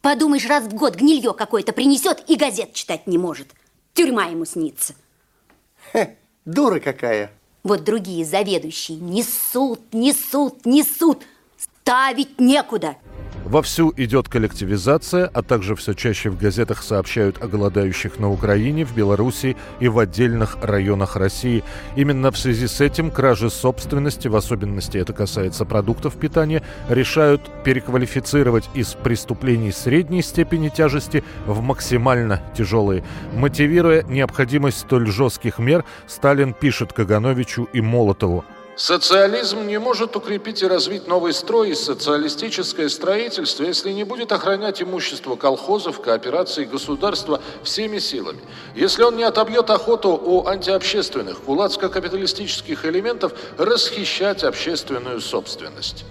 Подумаешь, 0.00 0.46
раз 0.46 0.64
в 0.64 0.74
год 0.74 0.94
гнилье 0.94 1.34
какое-то 1.34 1.72
принесет 1.72 2.22
и 2.28 2.36
газет 2.36 2.72
читать 2.72 3.06
не 3.06 3.18
может. 3.18 3.48
Тюрьма 3.94 4.26
ему 4.26 4.44
снится. 4.44 4.94
Хе, 5.92 6.16
дура 6.44 6.78
какая. 6.78 7.32
Вот 7.64 7.84
другие 7.84 8.24
заведующие 8.24 8.98
несут, 8.98 9.80
несут, 9.92 10.64
несут. 10.64 11.24
Ставить 11.88 12.38
некуда. 12.38 12.96
Вовсю 13.46 13.94
идет 13.96 14.28
коллективизация, 14.28 15.24
а 15.32 15.42
также 15.42 15.74
все 15.74 15.94
чаще 15.94 16.28
в 16.28 16.38
газетах 16.38 16.82
сообщают 16.82 17.42
о 17.42 17.48
голодающих 17.48 18.18
на 18.18 18.30
Украине, 18.30 18.84
в 18.84 18.94
Белоруссии 18.94 19.56
и 19.80 19.88
в 19.88 19.98
отдельных 19.98 20.58
районах 20.60 21.16
России. 21.16 21.64
Именно 21.96 22.30
в 22.30 22.36
связи 22.36 22.66
с 22.66 22.82
этим 22.82 23.10
кражи 23.10 23.48
собственности, 23.48 24.28
в 24.28 24.36
особенности 24.36 24.98
это 24.98 25.14
касается 25.14 25.64
продуктов 25.64 26.18
питания, 26.18 26.62
решают 26.90 27.40
переквалифицировать 27.64 28.68
из 28.74 28.88
преступлений 28.88 29.72
средней 29.72 30.20
степени 30.20 30.68
тяжести 30.68 31.24
в 31.46 31.62
максимально 31.62 32.42
тяжелые. 32.54 33.02
Мотивируя 33.32 34.02
необходимость 34.02 34.80
столь 34.80 35.06
жестких 35.06 35.58
мер, 35.58 35.86
Сталин 36.06 36.52
пишет 36.52 36.92
Кагановичу 36.92 37.66
и 37.72 37.80
Молотову 37.80 38.44
Социализм 38.78 39.66
не 39.66 39.80
может 39.80 40.14
укрепить 40.14 40.62
и 40.62 40.66
развить 40.68 41.08
новый 41.08 41.32
строй 41.32 41.70
и 41.70 41.74
социалистическое 41.74 42.88
строительство, 42.88 43.64
если 43.64 43.90
не 43.90 44.04
будет 44.04 44.30
охранять 44.30 44.80
имущество 44.80 45.34
колхозов, 45.34 46.00
кооперации 46.00 46.64
государства 46.64 47.40
всеми 47.64 47.98
силами. 47.98 48.38
Если 48.76 49.02
он 49.02 49.16
не 49.16 49.24
отобьет 49.24 49.68
охоту 49.70 50.10
у 50.10 50.46
антиобщественных, 50.46 51.40
кулацко-капиталистических 51.40 52.84
элементов 52.84 53.32
расхищать 53.58 54.44
общественную 54.44 55.20
собственность. 55.20 56.04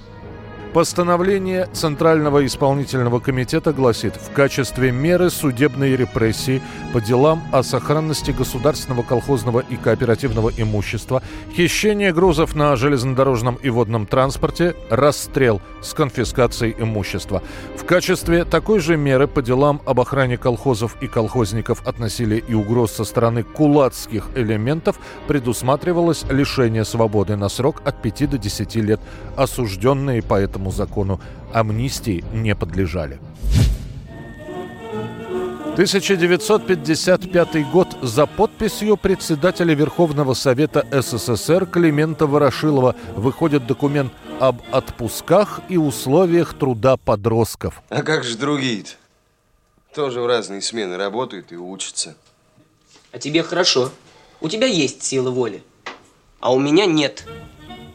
Постановление 0.77 1.65
Центрального 1.73 2.45
исполнительного 2.45 3.19
комитета 3.19 3.73
гласит, 3.73 4.15
в 4.15 4.31
качестве 4.31 4.91
меры 4.91 5.31
судебной 5.31 5.95
репрессии 5.95 6.61
по 6.93 7.01
делам 7.01 7.41
о 7.51 7.63
сохранности 7.63 8.29
государственного 8.29 9.01
колхозного 9.01 9.61
и 9.67 9.75
кооперативного 9.75 10.51
имущества, 10.55 11.23
хищение 11.51 12.13
грузов 12.13 12.53
на 12.53 12.75
железнодорожном 12.75 13.55
и 13.55 13.71
водном 13.71 14.05
транспорте, 14.05 14.75
расстрел 14.91 15.63
с 15.81 15.95
конфискацией 15.95 16.75
имущества. 16.77 17.41
В 17.75 17.83
качестве 17.83 18.45
такой 18.45 18.79
же 18.79 18.97
меры 18.97 19.27
по 19.27 19.41
делам 19.41 19.81
об 19.83 19.99
охране 19.99 20.37
колхозов 20.37 20.95
и 21.01 21.07
колхозников 21.07 21.81
от 21.87 21.97
насилия 21.97 22.37
и 22.37 22.53
угроз 22.53 22.91
со 22.91 23.03
стороны 23.03 23.41
кулацких 23.41 24.27
элементов 24.35 24.99
предусматривалось 25.27 26.23
лишение 26.29 26.85
свободы 26.85 27.35
на 27.35 27.49
срок 27.49 27.81
от 27.83 27.99
5 27.99 28.29
до 28.29 28.37
10 28.37 28.75
лет. 28.75 28.99
Осужденные 29.35 30.21
по 30.21 30.35
этому 30.35 30.66
этому 30.67 30.71
закону 30.71 31.19
амнистии 31.53 32.23
не 32.33 32.55
подлежали. 32.55 33.19
1955 35.73 37.71
год 37.71 37.87
за 38.01 38.25
подписью 38.25 38.97
председателя 38.97 39.75
Верховного 39.75 40.33
Совета 40.33 40.83
СССР 40.91 41.67
Климента 41.67 42.25
Ворошилова 42.25 42.95
выходит 43.15 43.67
документ 43.67 44.11
об 44.39 44.61
отпусках 44.71 45.61
и 45.69 45.77
условиях 45.77 46.55
труда 46.55 46.97
подростков. 46.97 47.83
А 47.89 48.01
как 48.01 48.23
же 48.23 48.37
другие-то? 48.37 48.91
Тоже 49.93 50.19
в 50.19 50.25
разные 50.25 50.61
смены 50.61 50.97
работают 50.97 51.51
и 51.51 51.57
учатся. 51.57 52.15
А 53.11 53.19
тебе 53.19 53.43
хорошо. 53.43 53.91
У 54.41 54.49
тебя 54.49 54.65
есть 54.65 55.03
сила 55.03 55.29
воли. 55.29 55.61
А 56.39 56.51
у 56.53 56.59
меня 56.59 56.87
нет. 56.87 57.23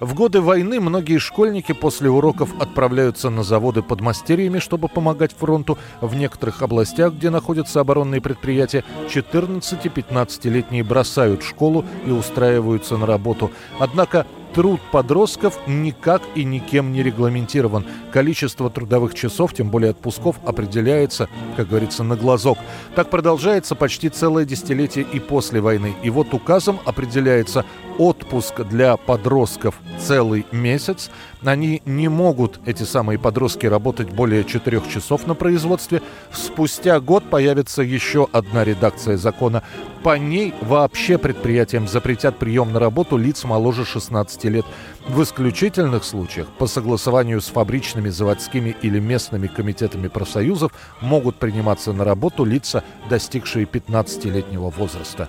В 0.03 0.15
годы 0.15 0.41
войны 0.41 0.81
многие 0.81 1.19
школьники 1.19 1.71
после 1.71 2.11
уроков 2.11 2.61
отправляются 2.61 3.31
на 3.31 3.45
заводы 3.45 3.83
под 3.83 4.01
мастерьями, 4.01 4.59
чтобы 4.59 4.89
помогать 4.89 5.33
фронту. 5.33 5.79
В 6.01 6.17
некоторых 6.17 6.61
областях, 6.63 7.13
где 7.13 7.31
находятся 7.31 7.79
оборонные 7.79 8.21
предприятия, 8.21 8.83
14-15-летние 9.09 10.83
бросают 10.83 11.45
школу 11.45 11.85
и 12.05 12.11
устраиваются 12.11 12.97
на 12.97 13.07
работу. 13.07 13.53
Однако 13.79 14.27
Труд 14.55 14.81
подростков 14.91 15.59
никак 15.67 16.23
и 16.35 16.45
никем 16.45 16.93
не 16.93 17.03
регламентирован. 17.03 17.87
Количество 18.13 18.69
трудовых 18.69 19.15
часов, 19.15 19.55
тем 19.55 19.71
более 19.71 19.93
отпусков, 19.93 20.37
определяется, 20.45 21.31
как 21.57 21.69
говорится, 21.69 22.05
на 22.05 22.17
глазок. 22.17 22.59
Так 22.95 23.09
продолжается 23.09 23.75
почти 23.75 24.11
целое 24.11 24.45
десятилетие 24.45 25.07
и 25.11 25.21
после 25.21 25.63
войны. 25.63 25.95
И 26.03 26.11
вот 26.11 26.35
указом 26.35 26.81
определяется 26.85 27.65
отпуск 27.99 28.61
для 28.63 28.97
подростков 28.97 29.81
целый 29.99 30.45
месяц. 30.53 31.11
Они 31.43 31.83
не 31.87 32.09
могут, 32.09 32.61
эти 32.67 32.83
самые 32.83 33.19
подростки, 33.19 33.67
работать 33.67 34.11
более 34.11 34.45
четырех 34.45 34.89
часов 34.89 35.27
на 35.27 35.35
производстве. 35.35 36.03
Спустя 36.33 37.01
год 37.01 37.25
появится 37.31 37.83
еще 37.83 38.29
одна 38.33 38.65
редакция 38.65 39.17
закона. 39.17 39.63
По 40.03 40.19
ней 40.19 40.53
вообще 40.61 41.17
предприятиям 41.17 41.87
запретят 41.87 42.39
прием 42.39 42.73
на 42.73 42.81
работу 42.81 43.17
лиц 43.17 43.45
моложе 43.45 43.85
16 43.85 44.42
лет. 44.49 44.65
В 45.07 45.23
исключительных 45.23 46.05
случаях 46.05 46.49
по 46.59 46.67
согласованию 46.67 47.41
с 47.41 47.49
фабричными, 47.49 48.09
заводскими 48.09 48.77
или 48.83 48.99
местными 48.99 49.47
комитетами 49.47 50.09
профсоюзов 50.09 50.73
могут 51.01 51.37
приниматься 51.37 51.93
на 51.93 52.05
работу 52.05 52.45
лица, 52.45 52.85
достигшие 53.09 53.67
15-летнего 53.67 54.71
возраста. 54.71 55.29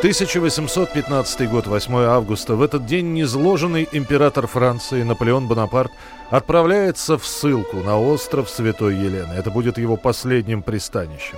1815 0.00 1.50
год, 1.50 1.66
8 1.66 1.94
августа. 1.94 2.54
В 2.54 2.62
этот 2.62 2.86
день 2.86 3.12
незложенный 3.12 3.86
император 3.92 4.46
Франции 4.46 5.02
Наполеон 5.02 5.46
Бонапарт 5.46 5.92
отправляется 6.30 7.18
в 7.18 7.26
ссылку 7.26 7.76
на 7.78 8.00
остров 8.00 8.48
Святой 8.48 8.96
Елены. 8.96 9.34
Это 9.34 9.50
будет 9.50 9.76
его 9.76 9.98
последним 9.98 10.62
пристанищем. 10.62 11.36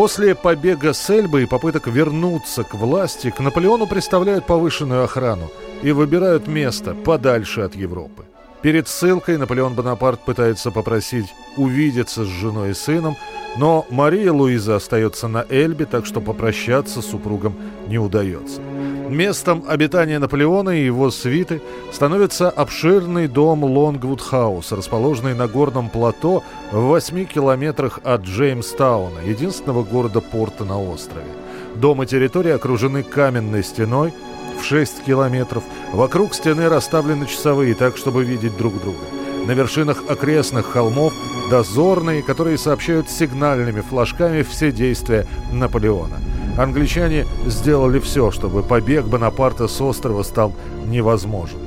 После 0.00 0.34
побега 0.34 0.94
с 0.94 1.10
Эльбы 1.10 1.42
и 1.42 1.46
попыток 1.46 1.86
вернуться 1.86 2.64
к 2.64 2.72
власти, 2.72 3.28
к 3.28 3.38
Наполеону 3.38 3.86
представляют 3.86 4.46
повышенную 4.46 5.04
охрану 5.04 5.50
и 5.82 5.92
выбирают 5.92 6.46
место 6.46 6.94
подальше 6.94 7.60
от 7.60 7.76
Европы. 7.76 8.24
Перед 8.62 8.88
ссылкой 8.88 9.36
Наполеон 9.36 9.74
Бонапарт 9.74 10.24
пытается 10.24 10.70
попросить 10.70 11.26
увидеться 11.58 12.24
с 12.24 12.28
женой 12.28 12.70
и 12.70 12.74
сыном, 12.74 13.14
но 13.58 13.84
Мария 13.90 14.32
Луиза 14.32 14.76
остается 14.76 15.28
на 15.28 15.44
Эльбе, 15.50 15.84
так 15.84 16.06
что 16.06 16.22
попрощаться 16.22 17.02
с 17.02 17.10
супругом 17.10 17.54
не 17.86 17.98
удается. 17.98 18.62
Местом 19.10 19.64
обитания 19.66 20.20
Наполеона 20.20 20.70
и 20.70 20.84
его 20.84 21.10
свиты 21.10 21.60
становится 21.90 22.48
обширный 22.48 23.26
дом 23.26 23.64
Лонгвуд-хаус, 23.64 24.70
расположенный 24.70 25.34
на 25.34 25.48
горном 25.48 25.90
плато 25.90 26.44
в 26.70 26.76
8 26.76 27.24
километрах 27.24 27.98
от 28.04 28.22
Джеймстауна, 28.22 29.18
единственного 29.26 29.82
города-порта 29.82 30.64
на 30.64 30.80
острове. 30.80 31.26
Дом 31.74 32.04
и 32.04 32.06
территория 32.06 32.54
окружены 32.54 33.02
каменной 33.02 33.64
стеной 33.64 34.14
в 34.60 34.64
6 34.64 35.02
километров. 35.02 35.64
Вокруг 35.92 36.32
стены 36.32 36.68
расставлены 36.68 37.26
часовые 37.26 37.74
так, 37.74 37.96
чтобы 37.96 38.22
видеть 38.22 38.56
друг 38.56 38.80
друга. 38.80 39.04
На 39.44 39.52
вершинах 39.52 40.04
окрестных 40.08 40.66
холмов 40.66 41.12
дозорные, 41.50 42.22
которые 42.22 42.58
сообщают 42.58 43.10
сигнальными 43.10 43.80
флажками 43.80 44.42
все 44.42 44.70
действия 44.70 45.26
Наполеона– 45.50 46.20
Англичане 46.58 47.26
сделали 47.46 47.98
все, 48.00 48.30
чтобы 48.30 48.62
побег 48.62 49.06
Бонапарта 49.06 49.68
с 49.68 49.80
острова 49.80 50.22
стал 50.22 50.52
невозможен. 50.86 51.58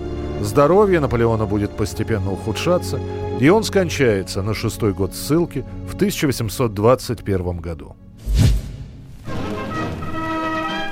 Здоровье 0.42 1.00
Наполеона 1.00 1.46
будет 1.46 1.76
постепенно 1.78 2.32
ухудшаться, 2.32 3.00
и 3.40 3.50
он 3.50 3.64
скончается 3.64 4.42
на 4.42 4.54
шестой 4.54 4.94
год 4.94 5.16
ссылки 5.16 5.66
в 5.90 5.96
1821 5.96 7.58
году. 7.58 7.96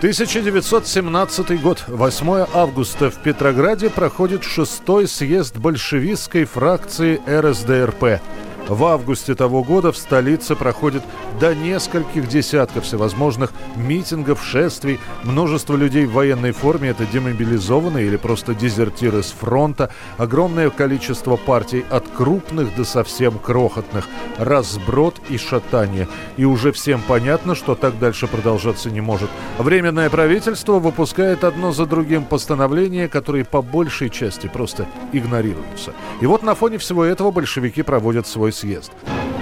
1917 0.02 1.62
год, 1.62 1.84
8 1.88 2.46
августа 2.56 3.12
в 3.12 3.22
Петрограде 3.22 3.92
проходит 3.92 4.44
шестой 4.44 5.08
съезд 5.08 5.58
большевистской 5.58 6.46
фракции 6.46 7.22
РСДРП. 7.30 8.20
В 8.68 8.86
августе 8.86 9.36
того 9.36 9.64
года 9.64 9.92
в 9.92 9.98
столице 9.98 10.56
проходит 10.56 11.04
до 11.40 11.54
нескольких 11.54 12.28
десятков 12.28 12.86
всевозможных 12.86 13.52
митингов, 13.76 14.44
шествий. 14.44 15.00
Множество 15.24 15.76
людей 15.76 16.06
в 16.06 16.14
военной 16.14 16.52
форме– 16.52 16.90
это 16.92 17.06
демобилизованные 17.06 18.06
или 18.06 18.16
просто 18.16 18.54
дезертиры 18.54 19.24
с 19.24 19.32
фронта. 19.32 19.92
Огромное 20.18 20.70
количество 20.70 21.36
партий 21.36 21.84
от 21.90 22.08
крупных 22.08 22.74
до 22.76 22.86
совсем 22.86 23.40
крохотных. 23.40 24.08
Разброд 24.38 25.16
и 25.30 25.38
шатание. 25.38 26.08
И 26.38 26.46
уже 26.46 26.72
всем 26.72 27.02
понятно, 27.06 27.56
что 27.56 27.76
так 27.76 28.00
дальше 28.00 28.28
продолжаться 28.28 28.90
не 28.90 29.02
может. 29.02 29.30
Временное 29.58 30.10
правительство 30.10 30.80
выпускает 30.80 31.44
одно 31.44 31.72
за 31.72 31.86
другим 31.86 32.24
постановления, 32.24 33.10
которые 33.10 33.44
по 33.44 33.62
большей 33.62 34.10
части 34.10 34.48
просто 34.48 34.88
игнорируются. 35.12 35.94
И 36.22 36.26
вот 36.26 36.44
на 36.44 36.56
фоне 36.56 36.78
всего 36.78 37.04
этого 37.04 37.32
большевики 37.32 37.82
проводят 37.82 38.28
свой 38.28 38.54
съезд. 38.62 38.92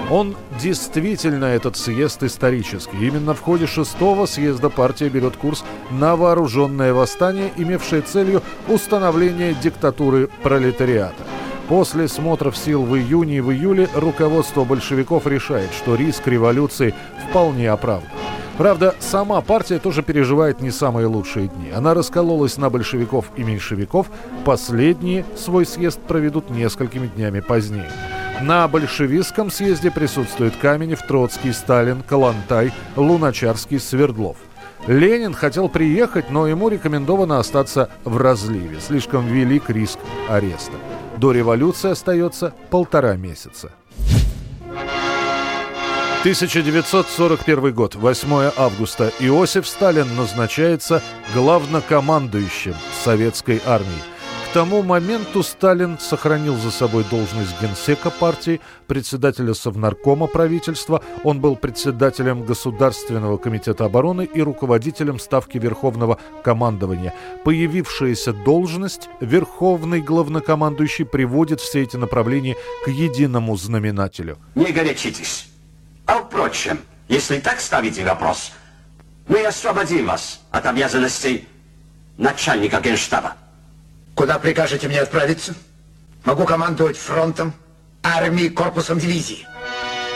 Он 0.10 0.36
действительно, 0.60 1.46
этот 1.46 1.78
съезд 1.78 2.24
исторический. 2.24 3.08
Именно 3.08 3.34
в 3.34 3.42
ходе 3.42 3.68
шестого 3.68 4.26
съезда 4.26 4.70
партия 4.70 5.10
берет 5.10 5.36
курс 5.36 5.64
на 5.92 6.16
вооруженное 6.16 6.94
восстание, 6.94 7.52
имевшее 7.58 8.02
целью 8.02 8.42
установление 8.68 9.54
диктатуры 9.54 10.30
пролетариата. 10.42 11.24
После 11.68 12.08
смотров 12.08 12.58
сил 12.58 12.84
в 12.84 12.98
июне 12.98 13.38
и 13.38 13.42
в 13.42 13.52
июле 13.52 13.88
руководство 13.94 14.64
большевиков 14.64 15.28
решает, 15.28 15.72
что 15.72 15.94
риск 15.94 16.28
революции 16.28 16.96
вполне 17.30 17.70
оправдан. 17.70 18.10
Правда, 18.58 18.96
сама 19.00 19.40
партия 19.42 19.80
тоже 19.80 20.02
переживает 20.04 20.60
не 20.60 20.72
самые 20.72 21.06
лучшие 21.06 21.48
дни. 21.48 21.72
Она 21.72 21.94
раскололась 21.94 22.58
на 22.58 22.70
большевиков 22.70 23.32
и 23.38 23.44
меньшевиков. 23.44 24.08
Последние 24.44 25.24
свой 25.38 25.66
съезд 25.66 26.00
проведут 26.02 26.50
несколькими 26.50 27.08
днями 27.08 27.40
позднее. 27.40 27.90
На 28.42 28.68
большевистском 28.70 29.52
съезде 29.52 29.92
присутствуют 29.92 30.56
Каменев, 30.56 31.02
Троцкий, 31.02 31.52
Сталин, 31.52 32.02
Калантай, 32.02 32.72
Луначарский, 32.96 33.80
Свердлов. 33.80 34.38
Ленин 34.88 35.34
хотел 35.34 35.68
приехать, 35.68 36.30
но 36.30 36.48
ему 36.48 36.70
рекомендовано 36.70 37.40
остаться 37.40 37.90
в 38.06 38.18
разливе. 38.18 38.80
Слишком 38.80 39.28
велик 39.28 39.70
риск 39.70 40.00
ареста. 40.30 40.78
До 41.18 41.34
революции 41.34 41.92
остается 41.92 42.54
полтора 42.70 43.18
месяца. 43.18 43.72
1941 46.22 47.74
год, 47.74 47.96
8 47.96 48.52
августа. 48.58 49.12
Иосиф 49.20 49.68
Сталин 49.68 50.16
назначается 50.16 51.02
главнокомандующим 51.34 52.76
советской 53.04 53.62
армии. 53.66 54.09
К 54.50 54.52
тому 54.52 54.82
моменту 54.82 55.44
Сталин 55.44 56.00
сохранил 56.00 56.56
за 56.56 56.72
собой 56.72 57.04
должность 57.04 57.62
генсека 57.62 58.10
партии, 58.10 58.60
председателя 58.88 59.54
Совнаркома 59.54 60.26
правительства. 60.26 61.04
Он 61.24 61.40
был 61.40 61.56
председателем 61.56 62.44
Государственного 62.48 63.38
комитета 63.38 63.86
обороны 63.86 64.26
и 64.26 64.42
руководителем 64.42 65.20
Ставки 65.20 65.60
Верховного 65.60 66.18
командования. 66.44 67.14
Появившаяся 67.46 68.34
должность 68.34 69.08
Верховный 69.22 70.02
главнокомандующий 70.02 71.06
приводит 71.06 71.62
все 71.62 71.84
эти 71.84 71.98
направления 71.98 72.56
к 72.84 72.88
единому 72.88 73.56
знаменателю. 73.56 74.40
Не 74.56 74.72
горячитесь. 74.72 75.48
А 76.08 76.24
впрочем, 76.24 76.80
если 77.08 77.40
так 77.40 77.60
ставите 77.60 78.04
вопрос, 78.04 78.52
мы 79.28 79.46
освободим 79.46 80.08
вас 80.08 80.42
от 80.50 80.66
обязанностей 80.66 81.48
начальника 82.18 82.82
генштаба. 82.82 83.36
Куда 84.20 84.38
прикажете 84.38 84.90
мне 84.90 85.00
отправиться? 85.00 85.56
Могу 86.26 86.44
командовать 86.44 86.98
фронтом, 86.98 87.54
армией, 88.04 88.50
корпусом 88.50 89.00
дивизии. 89.00 89.48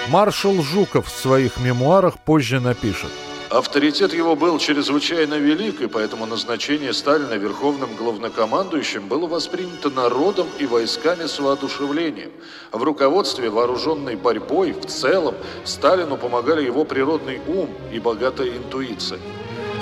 Маршал 0.10 0.62
Жуков 0.62 1.08
в 1.08 1.18
своих 1.18 1.58
мемуарах 1.58 2.20
позже 2.20 2.60
напишет. 2.60 3.10
Авторитет 3.50 4.14
его 4.14 4.36
был 4.36 4.60
чрезвычайно 4.60 5.36
велик, 5.36 5.80
и 5.80 5.88
поэтому 5.88 6.26
назначение 6.26 6.92
Сталина 6.92 7.36
верховным 7.36 7.96
главнокомандующим 7.96 9.08
было 9.08 9.26
воспринято 9.26 9.90
народом 9.90 10.48
и 10.60 10.66
войсками 10.66 11.26
с 11.26 11.40
воодушевлением. 11.40 12.32
В 12.74 12.84
руководстве 12.84 13.50
вооруженной 13.50 14.18
борьбой 14.18 14.74
в 14.74 14.86
целом 14.86 15.36
Сталину 15.64 16.18
помогали 16.18 16.66
его 16.66 16.84
природный 16.84 17.40
ум 17.48 17.70
и 17.94 18.00
богатая 18.00 18.50
интуиция. 18.50 19.20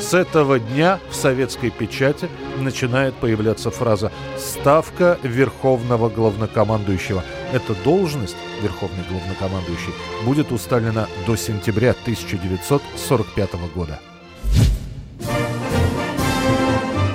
С 0.01 0.13
этого 0.15 0.59
дня 0.59 0.99
в 1.09 1.15
советской 1.15 1.69
печати 1.69 2.27
начинает 2.59 3.13
появляться 3.13 3.69
фраза 3.69 4.11
«ставка 4.37 5.19
верховного 5.21 6.09
главнокомандующего». 6.09 7.23
Эта 7.53 7.75
должность, 7.83 8.35
верховный 8.61 9.03
главнокомандующий, 9.09 9.93
будет 10.25 10.51
у 10.51 10.57
Сталина 10.57 11.07
до 11.27 11.35
сентября 11.35 11.91
1945 11.91 13.49
года. 13.75 13.99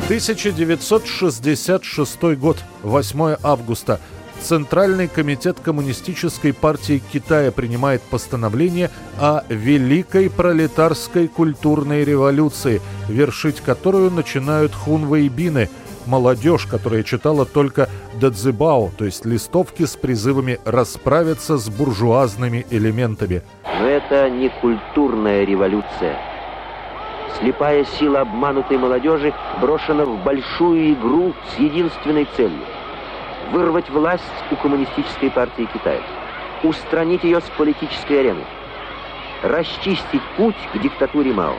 1966 0.05 2.23
год, 2.39 2.59
8 2.85 3.37
августа. 3.43 3.99
Центральный 4.47 5.09
комитет 5.09 5.59
Коммунистической 5.59 6.55
партии 6.55 7.03
Китая 7.13 7.51
принимает 7.51 8.01
постановление 8.03 8.93
о 9.21 9.43
Великой 9.49 10.31
пролетарской 10.31 11.27
культурной 11.27 12.05
революции, 12.05 12.81
вершить 13.09 13.61
которую 13.61 14.13
начинают 14.13 14.73
хунвейбины– 14.73 15.69
молодежь, 16.07 16.67
которая 16.67 17.03
читала 17.03 17.45
только 17.45 17.89
дадзибао, 18.21 18.93
то 18.97 19.05
есть 19.05 19.27
листовки 19.27 19.85
с 19.85 19.97
призывами 19.97 20.61
расправиться 20.65 21.59
с 21.59 21.69
буржуазными 21.69 22.65
элементами. 22.71 23.43
Но 23.65 23.85
это 23.85 24.31
не 24.31 24.49
культурная 24.61 25.43
революция. 25.43 26.17
Слепая 27.41 27.85
сила 27.99 28.21
обманутой 28.21 28.79
молодежи 28.79 29.35
брошена 29.61 30.05
в 30.05 30.23
большую 30.23 30.93
игру 30.93 31.35
с 31.51 31.59
единственной 31.59 32.29
целью– 32.37 32.63
вырвать 33.53 33.89
власть 33.91 34.23
у 34.51 34.57
коммунистической 34.57 35.31
партии 35.31 35.69
Китая, 35.73 36.03
устранить 36.63 37.25
ее 37.25 37.41
с 37.41 37.51
политической 37.57 38.21
арены, 38.21 38.45
расчистить 39.43 40.23
путь 40.37 40.57
к 40.73 40.79
диктатуре 40.81 41.33
Мао. 41.33 41.55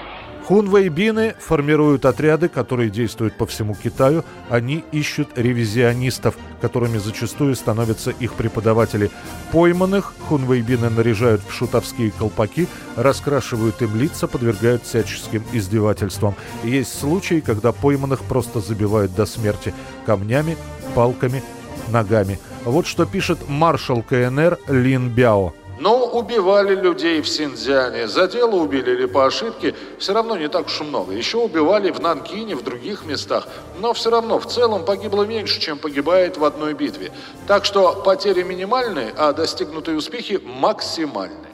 Хунвейбины 0.47 1.35
формируют 1.41 2.05
отряды, 2.05 2.47
которые 2.47 2.89
действуют 2.89 3.33
по 3.33 3.45
всему 3.45 3.75
Китаю. 3.75 4.23
Они 4.49 4.85
ищут 4.93 5.37
ревизионистов, 5.37 6.37
которыми 6.61 6.99
зачастую 6.99 7.53
становятся 7.57 8.11
их 8.11 8.33
преподаватели. 8.33 9.11
Пойманных 9.51 10.13
хунвейбины 10.29 10.89
наряжают 10.89 11.41
в 11.41 11.51
шутовские 11.51 12.11
колпаки, 12.11 12.69
раскрашивают 12.95 13.81
им 13.81 13.99
лица, 13.99 14.25
подвергают 14.29 14.83
всяческим 14.83 15.43
издевательствам. 15.51 16.33
есть 16.63 16.97
случаи, 16.97 17.41
когда 17.41 17.73
пойманных 17.73 18.21
просто 18.21 18.61
забивают 18.61 19.13
до 19.13 19.25
смерти 19.25 19.73
камнями, 20.05 20.55
палками, 20.95 21.43
ногами. 21.89 22.39
Вот 22.65 22.87
что 22.87 23.05
пишет 23.05 23.39
маршал 23.47 24.03
КНР 24.03 24.59
Лин 24.67 25.09
Бяо. 25.09 25.53
Но 25.79 26.07
убивали 26.07 26.75
людей 26.75 27.21
в 27.21 27.27
Синьцзяне. 27.27 28.07
За 28.07 28.27
дело 28.27 28.55
убили 28.55 28.91
или 28.91 29.05
по 29.05 29.25
ошибке, 29.25 29.75
все 29.99 30.13
равно 30.13 30.35
не 30.35 30.47
так 30.47 30.65
уж 30.65 30.81
и 30.81 30.83
много. 30.83 31.13
Еще 31.13 31.37
убивали 31.37 31.91
в 31.91 31.99
Нанкине, 31.99 32.55
в 32.55 32.63
других 32.63 33.05
местах. 33.05 33.47
Но 33.79 33.93
все 33.93 34.09
равно 34.09 34.39
в 34.39 34.47
целом 34.47 34.85
погибло 34.85 35.23
меньше, 35.23 35.59
чем 35.59 35.77
погибает 35.77 36.37
в 36.37 36.45
одной 36.45 36.73
битве. 36.73 37.11
Так 37.45 37.63
что 37.63 38.01
потери 38.03 38.41
минимальные, 38.41 39.13
а 39.17 39.33
достигнутые 39.33 39.97
успехи 39.97 40.41
максимальные. 40.43 41.46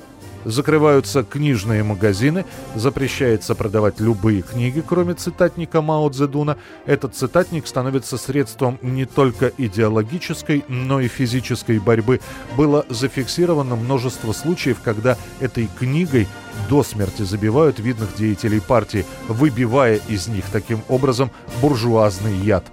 Закрываются 0.46 1.24
книжные 1.24 1.84
магазины, 1.84 2.46
запрещается 2.76 3.56
продавать 3.56 4.00
любые 4.00 4.42
книги, 4.42 4.84
кроме 4.86 5.14
цитатника 5.14 5.82
Мао 5.82 6.10
Цзэдуна. 6.10 6.58
Этот 6.86 7.16
цитатник 7.16 7.68
становится 7.68 8.18
средством 8.18 8.78
не 8.82 9.06
только 9.06 9.52
идеологической, 9.58 10.66
но 10.68 11.00
и 11.00 11.08
физической 11.08 11.80
борьбы. 11.80 12.20
Было 12.58 12.86
зафиксировано 12.90 13.76
множество 13.76 14.34
случаев, 14.34 14.78
когда 14.84 15.18
этой 15.40 15.70
книгой 15.80 16.28
до 16.70 16.84
смерти 16.84 17.24
забивают 17.24 17.80
видных 17.80 18.16
деятелей 18.16 18.60
партии, 18.60 19.06
выбивая 19.28 20.00
из 20.08 20.28
них 20.28 20.46
таким 20.52 20.82
образом 20.90 21.32
буржуазный 21.62 22.36
яд. 22.38 22.66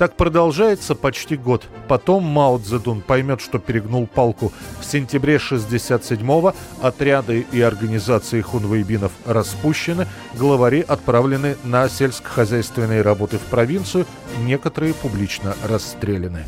Так 0.00 0.16
продолжается 0.16 0.94
почти 0.94 1.36
год. 1.36 1.66
Потом 1.86 2.24
Мао 2.24 2.56
Цзэдун 2.56 3.02
поймет, 3.02 3.42
что 3.42 3.58
перегнул 3.58 4.06
палку. 4.06 4.50
В 4.80 4.84
сентябре 4.86 5.36
67-го 5.36 6.54
отряды 6.80 7.44
и 7.52 7.60
организации 7.60 8.40
хунвейбинов 8.40 9.12
распущены, 9.26 10.06
главари 10.32 10.80
отправлены 10.80 11.58
на 11.64 11.86
сельскохозяйственные 11.90 13.02
работы 13.02 13.36
в 13.36 13.42
провинцию, 13.42 14.06
некоторые 14.38 14.94
публично 14.94 15.54
расстреляны. 15.64 16.46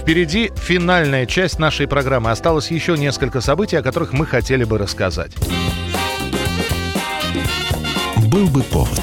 Впереди 0.00 0.50
финальная 0.56 1.26
часть 1.26 1.58
нашей 1.58 1.86
программы. 1.86 2.30
Осталось 2.30 2.70
еще 2.70 2.96
несколько 2.96 3.42
событий, 3.42 3.76
о 3.76 3.82
которых 3.82 4.14
мы 4.14 4.24
хотели 4.24 4.64
бы 4.64 4.78
рассказать. 4.78 5.32
Был 8.32 8.46
бы 8.46 8.62
повод. 8.62 9.02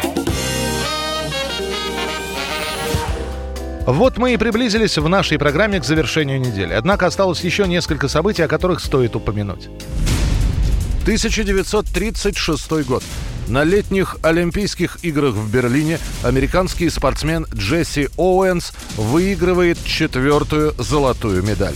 Вот 3.85 4.17
мы 4.17 4.33
и 4.33 4.37
приблизились 4.37 4.97
в 4.97 5.09
нашей 5.09 5.39
программе 5.39 5.79
к 5.79 5.85
завершению 5.85 6.39
недели. 6.39 6.73
Однако 6.73 7.07
осталось 7.07 7.41
еще 7.41 7.67
несколько 7.67 8.07
событий, 8.07 8.43
о 8.43 8.47
которых 8.47 8.79
стоит 8.79 9.15
упомянуть. 9.15 9.69
1936 11.01 12.71
год. 12.85 13.03
На 13.47 13.63
летних 13.63 14.17
Олимпийских 14.21 14.99
играх 15.01 15.33
в 15.33 15.51
Берлине 15.51 15.97
американский 16.23 16.89
спортсмен 16.91 17.47
Джесси 17.53 18.07
Оуэнс 18.17 18.71
выигрывает 18.97 19.83
четвертую 19.83 20.73
золотую 20.77 21.41
медаль. 21.41 21.75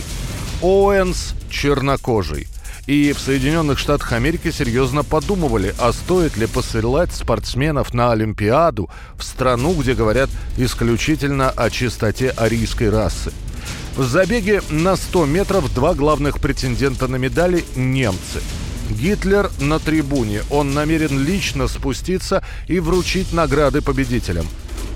Оуэнс 0.62 1.34
чернокожий. 1.50 2.46
И 2.86 3.12
в 3.12 3.18
Соединенных 3.18 3.78
Штатах 3.78 4.12
Америки 4.12 4.50
серьезно 4.50 5.02
подумывали, 5.02 5.74
а 5.78 5.92
стоит 5.92 6.36
ли 6.36 6.46
посылать 6.46 7.12
спортсменов 7.12 7.92
на 7.92 8.12
Олимпиаду 8.12 8.88
в 9.18 9.24
страну, 9.24 9.74
где 9.74 9.94
говорят 9.94 10.30
исключительно 10.56 11.50
о 11.50 11.70
чистоте 11.70 12.30
арийской 12.30 12.90
расы. 12.90 13.32
В 13.96 14.04
забеге 14.04 14.62
на 14.70 14.96
100 14.96 15.26
метров 15.26 15.74
два 15.74 15.94
главных 15.94 16.40
претендента 16.40 17.08
на 17.08 17.16
медали– 17.16 17.64
немцы– 17.76 18.40
Гитлер 18.90 19.50
на 19.60 19.78
трибуне. 19.78 20.42
Он 20.50 20.72
намерен 20.72 21.18
лично 21.18 21.68
спуститься 21.68 22.44
и 22.68 22.80
вручить 22.80 23.32
награды 23.32 23.82
победителям. 23.82 24.46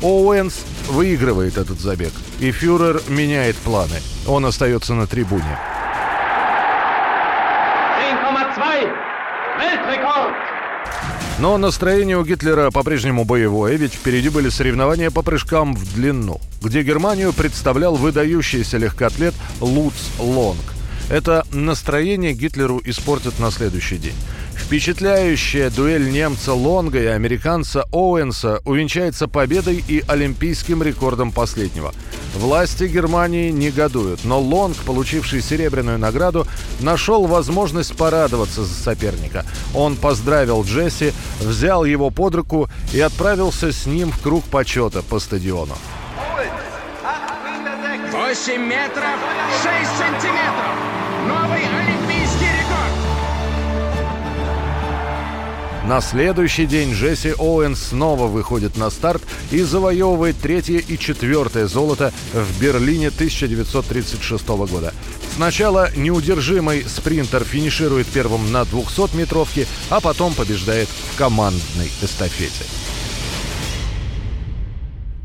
Оуэнс 0.03 0.55
выигрывает 0.89 1.59
этот 1.59 1.81
забег, 1.81 2.13
и 2.39 2.53
фюрер 2.53 3.03
меняет 3.09 3.57
планы. 3.57 4.01
Он 4.27 4.47
остается 4.47 4.95
на 4.95 5.07
трибуне. 5.07 5.59
Но 11.41 11.57
настроение 11.57 12.19
у 12.19 12.25
Гитлера 12.25 12.71
по-прежнему 12.71 13.25
боевое, 13.25 13.77
ведь 13.77 13.95
впереди 13.95 14.29
были 14.29 14.51
соревнования 14.51 15.11
по 15.11 15.23
прыжкам 15.23 15.75
в 15.75 15.95
длину, 15.95 16.39
где 16.61 16.83
Германию 16.83 17.33
представлял 17.33 17.97
выдающийся 17.97 18.77
легкоатлет 18.77 19.35
Луц 19.61 19.95
Лонг. 20.19 20.61
Это 21.09 21.47
настроение 21.51 22.35
Гитлеру 22.35 22.81
испортит 22.85 23.39
на 23.39 23.51
следующий 23.51 23.97
день. 23.97 24.15
Впечатляющая 24.67 25.71
дуэль 25.71 26.11
немца 26.11 26.53
Лонга 26.55 27.03
и 27.03 27.07
американца 27.07 27.85
Оуэнса 27.93 28.61
увенчается 28.65 29.27
победой 29.27 29.83
и 29.87 30.05
олимпийским 30.07 30.83
рекордом 30.83 31.33
последнего. 31.33 31.93
Власти 32.35 32.85
Германии 32.85 33.51
негодуют, 33.51 34.25
но 34.25 34.41
Лонг, 34.41 34.77
получивший 34.87 35.43
серебряную 35.43 35.99
награду, 35.99 36.47
нашел 36.81 37.27
возможность 37.27 37.97
порадоваться 37.97 38.65
за 38.65 38.75
соперника. 38.75 39.45
Он 39.75 39.97
поздравил 39.97 40.63
Джесси, 40.63 41.13
взял 41.41 41.85
его 41.85 42.11
под 42.11 42.37
руку 42.37 42.71
и 42.93 43.01
отправился 43.01 43.73
с 43.73 43.87
ним 43.87 44.13
в 44.13 44.21
круг 44.21 44.45
почета 44.45 45.03
по 45.03 45.19
стадиону. 45.19 45.75
8 48.13 48.63
метров 48.63 49.19
6 49.63 49.99
сантиметров. 49.99 50.77
Новый 51.27 51.63
олимпийский 51.67 52.00
На 55.85 56.03
следующий 56.03 56.67
день 56.67 56.93
Джесси 56.93 57.33
Оуэн 57.39 57.75
снова 57.75 58.27
выходит 58.27 58.77
на 58.77 58.91
старт 58.91 59.23
и 59.51 59.63
завоевывает 59.63 60.37
третье 60.39 60.79
и 60.79 60.99
четвертое 60.99 61.67
золото 61.67 62.13
в 62.35 62.61
Берлине 62.61 63.09
1936 63.09 64.47
года. 64.47 64.93
Сначала 65.35 65.91
неудержимый 65.97 66.85
спринтер 66.85 67.45
финиширует 67.45 68.07
первым 68.09 68.53
на 68.53 68.63
200-метровке, 68.63 69.67
а 69.89 70.01
потом 70.01 70.35
побеждает 70.35 70.89
в 70.89 71.17
командной 71.17 71.91
эстафете. 72.03 72.65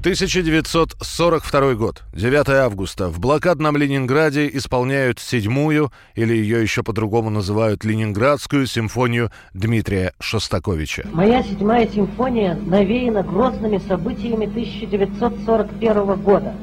1942 0.05 1.73
год, 1.73 2.03
9 2.13 2.49
августа. 2.49 3.07
В 3.09 3.19
блокадном 3.19 3.75
Ленинграде 3.75 4.47
исполняют 4.53 5.17
седьмую, 5.17 5.91
или 6.13 6.31
ее 6.31 6.61
еще 6.61 6.83
по-другому 6.83 7.31
называют 7.31 7.83
Ленинградскую 7.83 8.67
симфонию 8.67 9.31
Дмитрия 9.55 10.13
Шостаковича. 10.19 11.07
Моя 11.11 11.41
седьмая 11.41 11.87
симфония 11.87 12.53
навеяна 12.53 13.23
грозными 13.23 13.79
событиями 13.79 14.45
1941 14.45 16.21
года. 16.21 16.53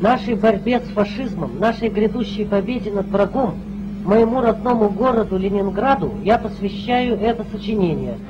Нашей 0.00 0.34
борьбе 0.34 0.80
с 0.80 0.88
фашизмом, 0.92 1.60
нашей 1.60 1.88
грядущей 1.88 2.44
победе 2.44 2.90
над 2.90 3.06
врагом, 3.06 3.60
моему 4.04 4.40
родному 4.40 4.90
городу 4.90 5.38
Ленинграду 5.38 6.18
я 6.24 6.36
посвящаю 6.36 7.16
это 7.16 7.46
сочинение– 7.52 8.18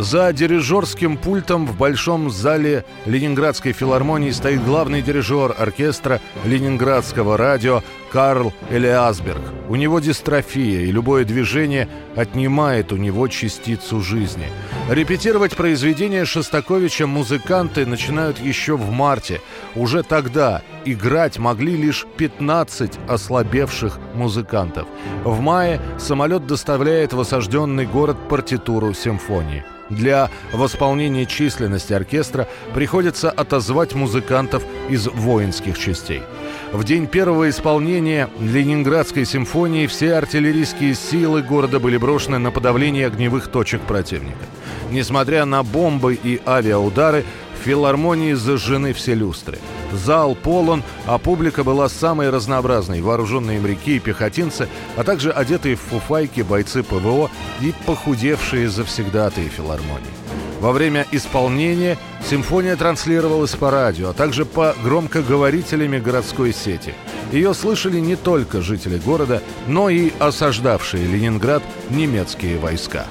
за 0.00 0.32
дирижерским 0.32 1.18
пультом 1.18 1.66
в 1.66 1.76
большом 1.76 2.30
зале 2.30 2.86
Ленинградской 3.04 3.72
филармонии 3.72 4.30
стоит 4.30 4.64
главный 4.64 5.02
дирижер 5.02 5.54
оркестра 5.58 6.22
Ленинградского 6.46 7.36
радио 7.36 7.82
Карл 8.10 8.54
Элиасберг. 8.70 9.42
У 9.68 9.76
него 9.76 10.00
дистрофия, 10.00 10.80
и 10.80 10.90
любое 10.90 11.26
движение 11.26 11.86
отнимает 12.16 12.92
у 12.92 12.96
него 12.96 13.28
частицу 13.28 14.00
жизни. 14.00 14.46
Репетировать 14.88 15.54
произведения 15.54 16.24
Шостаковича 16.24 17.06
музыканты 17.06 17.84
начинают 17.84 18.40
еще 18.40 18.78
в 18.78 18.90
марте. 18.90 19.42
Уже 19.76 20.02
тогда 20.02 20.62
играть 20.86 21.38
могли 21.38 21.76
лишь 21.76 22.06
15 22.16 22.98
ослабевших 23.06 23.98
музыкантов. 24.14 24.88
В 25.24 25.40
мае 25.40 25.78
самолет 25.98 26.46
доставляет 26.46 27.12
в 27.12 27.20
осажденный 27.20 27.84
город 27.84 28.16
партитуру 28.30 28.94
симфонии. 28.94 29.62
Для 29.90 30.30
восполнения 30.52 31.26
численности 31.26 31.92
оркестра 31.92 32.48
приходится 32.74 33.30
отозвать 33.30 33.94
музыкантов 33.94 34.62
из 34.88 35.08
воинских 35.08 35.78
частей. 35.78 36.22
В 36.72 36.84
день 36.84 37.08
первого 37.08 37.50
исполнения 37.50 38.30
Ленинградской 38.38 39.24
симфонии 39.26 39.88
все 39.88 40.14
артиллерийские 40.14 40.94
силы 40.94 41.42
города 41.42 41.80
были 41.80 41.96
брошены 41.96 42.38
на 42.38 42.52
подавление 42.52 43.08
огневых 43.08 43.48
точек 43.48 43.80
противника. 43.82 44.46
Несмотря 44.92 45.44
на 45.44 45.64
бомбы 45.64 46.14
и 46.14 46.40
авиаудары, 46.46 47.24
в 47.60 47.64
филармонии 47.64 48.34
зажжены 48.34 48.92
все 48.92 49.14
люстры. 49.14 49.58
Зал 49.92 50.34
полон, 50.34 50.82
а 51.06 51.18
публика 51.18 51.64
была 51.64 51.88
самой 51.88 52.30
разнообразной. 52.30 53.00
Вооруженные 53.00 53.60
моряки 53.60 53.96
и 53.96 54.00
пехотинцы, 54.00 54.68
а 54.96 55.04
также 55.04 55.30
одетые 55.30 55.76
в 55.76 55.80
фуфайки 55.80 56.42
бойцы 56.42 56.82
ПВО 56.82 57.30
и 57.60 57.72
похудевшие 57.86 58.68
завсегдатые 58.68 59.48
филармонии. 59.48 60.10
Во 60.60 60.72
время 60.72 61.06
исполнения 61.10 61.96
симфония 62.28 62.76
транслировалась 62.76 63.52
по 63.52 63.70
радио, 63.70 64.10
а 64.10 64.12
также 64.12 64.44
по 64.44 64.74
громкоговорителями 64.84 65.98
городской 65.98 66.52
сети. 66.52 66.94
Ее 67.32 67.54
слышали 67.54 67.98
не 67.98 68.16
только 68.16 68.60
жители 68.60 68.98
города, 68.98 69.42
но 69.66 69.88
и 69.88 70.12
осаждавшие 70.18 71.06
Ленинград 71.06 71.62
немецкие 71.88 72.58
войска. 72.58 73.06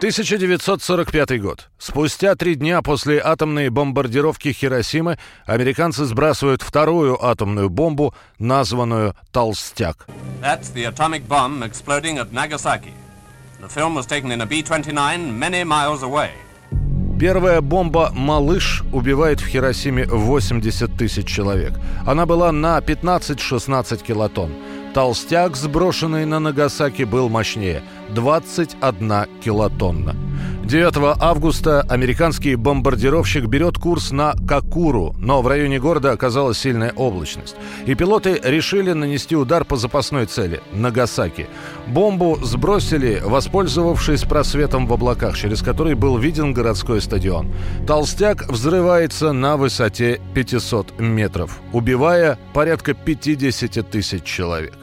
1945 0.00 1.42
год. 1.42 1.68
Спустя 1.76 2.34
три 2.34 2.54
дня 2.54 2.80
после 2.80 3.20
атомной 3.22 3.68
бомбардировки 3.68 4.50
Хиросимы 4.50 5.18
американцы 5.44 6.06
сбрасывают 6.06 6.62
вторую 6.62 7.22
атомную 7.22 7.68
бомбу, 7.68 8.14
названную 8.38 9.14
«Толстяк». 9.30 10.06
That's 10.40 10.72
the 10.74 10.86
atomic 10.86 11.28
bomb 11.28 11.62
exploding 11.62 12.16
at 12.16 12.32
Nagasaki. 12.32 12.94
The 13.60 13.68
film 13.68 13.94
was 13.94 14.06
taken 14.06 14.32
in 14.32 14.40
a 14.40 14.46
B-29 14.46 15.34
many 15.38 15.64
miles 15.64 16.02
away. 16.02 16.30
Первая 17.20 17.60
бомба 17.60 18.10
«Малыш» 18.14 18.82
убивает 18.94 19.40
в 19.42 19.46
Хиросиме 19.48 20.06
80 20.06 20.96
тысяч 20.96 21.26
человек. 21.26 21.74
Она 22.06 22.24
была 22.24 22.52
на 22.52 22.78
15-16 22.78 24.02
килотонн. 24.02 24.50
Толстяк, 24.94 25.56
сброшенный 25.56 26.24
на 26.24 26.40
Нагасаки, 26.40 27.02
был 27.02 27.28
мощнее– 27.28 27.82
21 28.14 29.26
килотонна. 29.42 30.16
9 30.70 31.16
августа 31.18 31.80
американский 31.88 32.54
бомбардировщик 32.54 33.46
берет 33.46 33.76
курс 33.76 34.12
на 34.12 34.34
Какуру, 34.46 35.16
но 35.18 35.42
в 35.42 35.48
районе 35.48 35.80
города 35.80 36.12
оказалась 36.12 36.58
сильная 36.58 36.92
облачность. 36.92 37.56
И 37.86 37.94
пилоты 37.96 38.40
решили 38.44 38.92
нанести 38.92 39.34
удар 39.34 39.64
по 39.64 39.74
запасной 39.76 40.26
цели– 40.26 40.60
Нагасаки. 40.72 41.48
Бомбу 41.88 42.38
сбросили, 42.42 43.20
воспользовавшись 43.24 44.22
просветом 44.22 44.86
в 44.86 44.92
облаках, 44.92 45.36
через 45.36 45.60
который 45.60 45.94
был 45.94 46.18
виден 46.18 46.52
городской 46.52 47.00
стадион. 47.00 47.52
Толстяк 47.84 48.48
взрывается 48.48 49.32
на 49.32 49.56
высоте 49.56 50.20
500 50.34 51.00
метров, 51.00 51.60
убивая 51.72 52.38
порядка 52.54 52.94
50 52.94 53.90
тысяч 53.90 54.22
человек. 54.22 54.74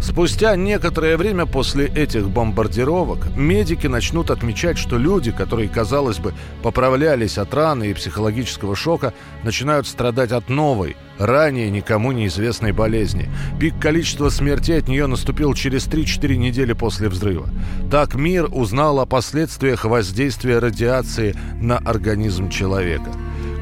Спустя 0.00 0.56
некоторое 0.56 1.16
время 1.16 1.46
после 1.46 1.86
этих 1.86 2.28
бомбардировок 2.28 3.36
медики 3.36 3.86
начнут 3.86 4.30
отмечать, 4.30 4.78
что 4.78 4.96
люди, 4.96 5.30
которые, 5.30 5.68
казалось 5.68 6.18
бы, 6.18 6.34
поправлялись 6.62 7.38
от 7.38 7.52
раны 7.54 7.90
и 7.90 7.94
психологического 7.94 8.74
шока, 8.74 9.12
начинают 9.44 9.86
страдать 9.86 10.32
от 10.32 10.48
новой, 10.48 10.96
ранее 11.18 11.70
никому 11.70 12.12
неизвестной 12.12 12.72
болезни. 12.72 13.28
Пик 13.58 13.78
количества 13.78 14.30
смертей 14.30 14.78
от 14.78 14.88
нее 14.88 15.06
наступил 15.06 15.54
через 15.54 15.86
3-4 15.86 16.36
недели 16.36 16.72
после 16.72 17.08
взрыва. 17.08 17.48
Так 17.90 18.14
мир 18.14 18.48
узнал 18.50 19.00
о 19.00 19.06
последствиях 19.06 19.84
воздействия 19.84 20.58
радиации 20.58 21.36
на 21.60 21.78
организм 21.78 22.48
человека. 22.48 23.10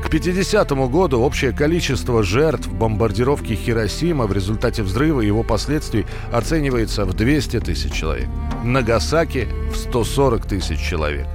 К 0.02 0.10
50 0.10 0.70
году 0.90 1.20
общее 1.20 1.52
количество 1.52 2.22
жертв 2.22 2.68
бомбардировки 2.68 3.54
Хиросима 3.54 4.26
в 4.26 4.32
результате 4.32 4.82
взрыва 4.82 5.20
и 5.20 5.26
его 5.26 5.42
последствий 5.42 6.06
оценивается 6.32 7.04
в 7.04 7.14
200 7.14 7.60
тысяч 7.60 7.92
человек. 7.92 8.28
Нагасаки 8.64 9.48
в 9.72 9.76
140 9.76 10.46
тысяч 10.46 10.80
человек. 10.80 11.26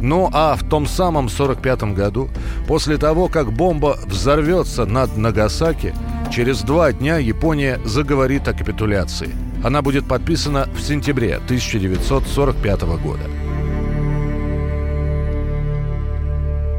Ну 0.00 0.28
а 0.32 0.56
в 0.56 0.68
том 0.68 0.86
самом 0.86 1.28
45 1.28 1.94
году, 1.94 2.28
после 2.68 2.96
того, 2.96 3.28
как 3.28 3.52
бомба 3.52 3.98
взорвется 4.06 4.84
над 4.84 5.16
Нагасаки, 5.16 5.94
через 6.32 6.62
два 6.62 6.92
дня 6.92 7.18
Япония 7.18 7.80
заговорит 7.84 8.46
о 8.48 8.52
капитуляции. 8.52 9.30
Она 9.64 9.80
будет 9.80 10.06
подписана 10.06 10.68
в 10.76 10.80
сентябре 10.80 11.36
1945 11.36 12.82
года. 13.02 13.41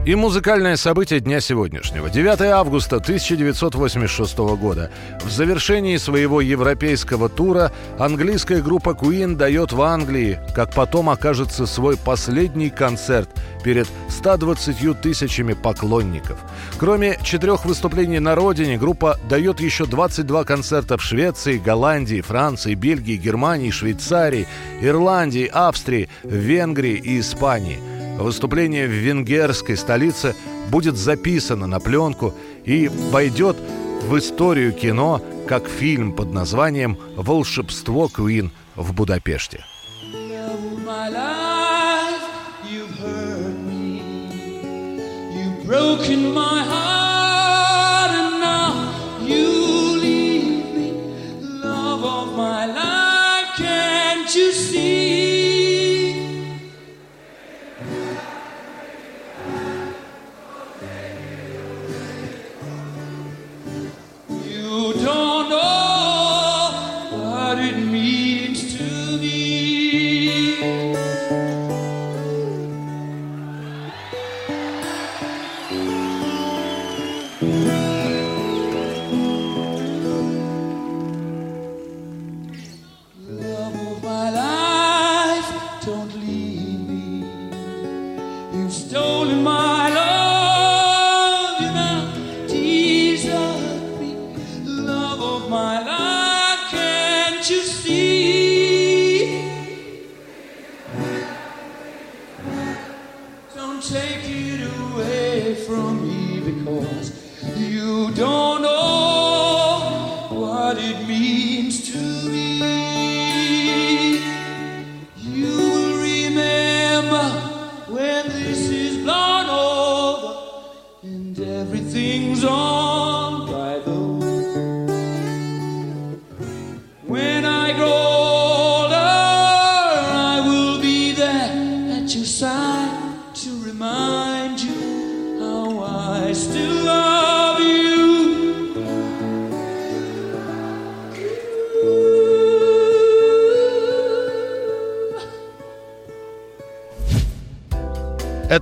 И 0.05 0.15
музыкальное 0.15 0.75
событие 0.75 1.21
дня 1.21 1.39
сегодняшнего. 1.39 2.09
9 2.09 2.41
августа 2.41 2.97
1986 2.97 4.37
года. 4.59 4.91
В 5.23 5.29
завершении 5.29 5.95
своего 5.95 6.41
европейского 6.41 7.29
тура 7.29 7.71
английская 7.97 8.61
группа 8.61 8.89
Queen 8.89 9.37
дает 9.37 9.71
в 9.71 9.81
Англии, 9.81 10.41
как 10.53 10.73
потом 10.73 11.09
окажется, 11.09 11.65
свой 11.65 11.95
последний 11.95 12.69
концерт 12.69 13.29
перед 13.63 13.87
120 14.09 14.99
тысячами 14.99 15.53
поклонников. 15.53 16.37
Кроме 16.77 17.17
четырех 17.23 17.63
выступлений 17.63 18.19
на 18.19 18.35
родине, 18.35 18.77
группа 18.77 19.17
дает 19.29 19.61
еще 19.61 19.85
22 19.85 20.43
концерта 20.43 20.97
в 20.97 21.01
Швеции, 21.01 21.57
Голландии, 21.57 22.19
Франции, 22.19 22.73
Бельгии, 22.73 23.15
Германии, 23.15 23.71
Швейцарии, 23.71 24.47
Ирландии, 24.81 25.49
Австрии, 25.49 26.09
Венгрии 26.23 26.95
и 26.97 27.21
Испании– 27.21 27.79
Выступление 28.17 28.87
в 28.87 28.91
венгерской 28.91 29.75
столице 29.75 30.35
будет 30.69 30.95
записано 30.97 31.67
на 31.67 31.79
пленку 31.79 32.33
и 32.63 32.87
войдет 32.87 33.57
в 34.03 34.17
историю 34.17 34.71
кино 34.73 35.21
как 35.47 35.67
фильм 35.67 36.13
под 36.13 36.31
названием 36.31 36.97
«Волшебство 37.15 38.07
Куин 38.07 38.51
в 38.75 38.93
Будапеште». 38.93 39.65
you 54.35 54.51
see 54.51 54.92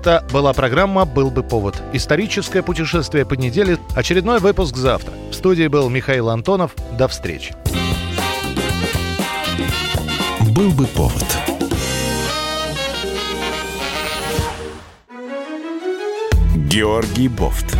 Это 0.01 0.25
была 0.33 0.51
программа 0.51 1.05
«Был 1.05 1.29
бы 1.29 1.43
повод». 1.43 1.79
Историческое 1.93 2.63
путешествие 2.63 3.23
по 3.23 3.35
неделе. 3.35 3.77
Очередной 3.95 4.39
выпуск 4.39 4.75
завтра. 4.75 5.13
В 5.29 5.35
студии 5.35 5.67
был 5.67 5.91
Михаил 5.91 6.29
Антонов. 6.29 6.71
До 6.97 7.07
встречи. 7.07 7.53
«Был 10.55 10.71
бы 10.71 10.87
повод». 10.87 11.23
Георгий 16.55 17.27
Бофт. 17.27 17.77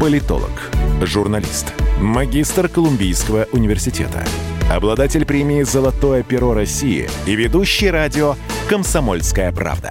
Политолог, 0.00 0.70
журналист, 1.02 1.74
магистр 2.00 2.68
Колумбийского 2.68 3.48
университета, 3.52 4.24
обладатель 4.72 5.26
премии 5.26 5.62
«Золотое 5.64 6.22
перо 6.22 6.54
России» 6.54 7.10
и 7.26 7.34
ведущий 7.34 7.90
радио 7.90 8.36
«Комсомольская 8.70 9.52
правда». 9.52 9.90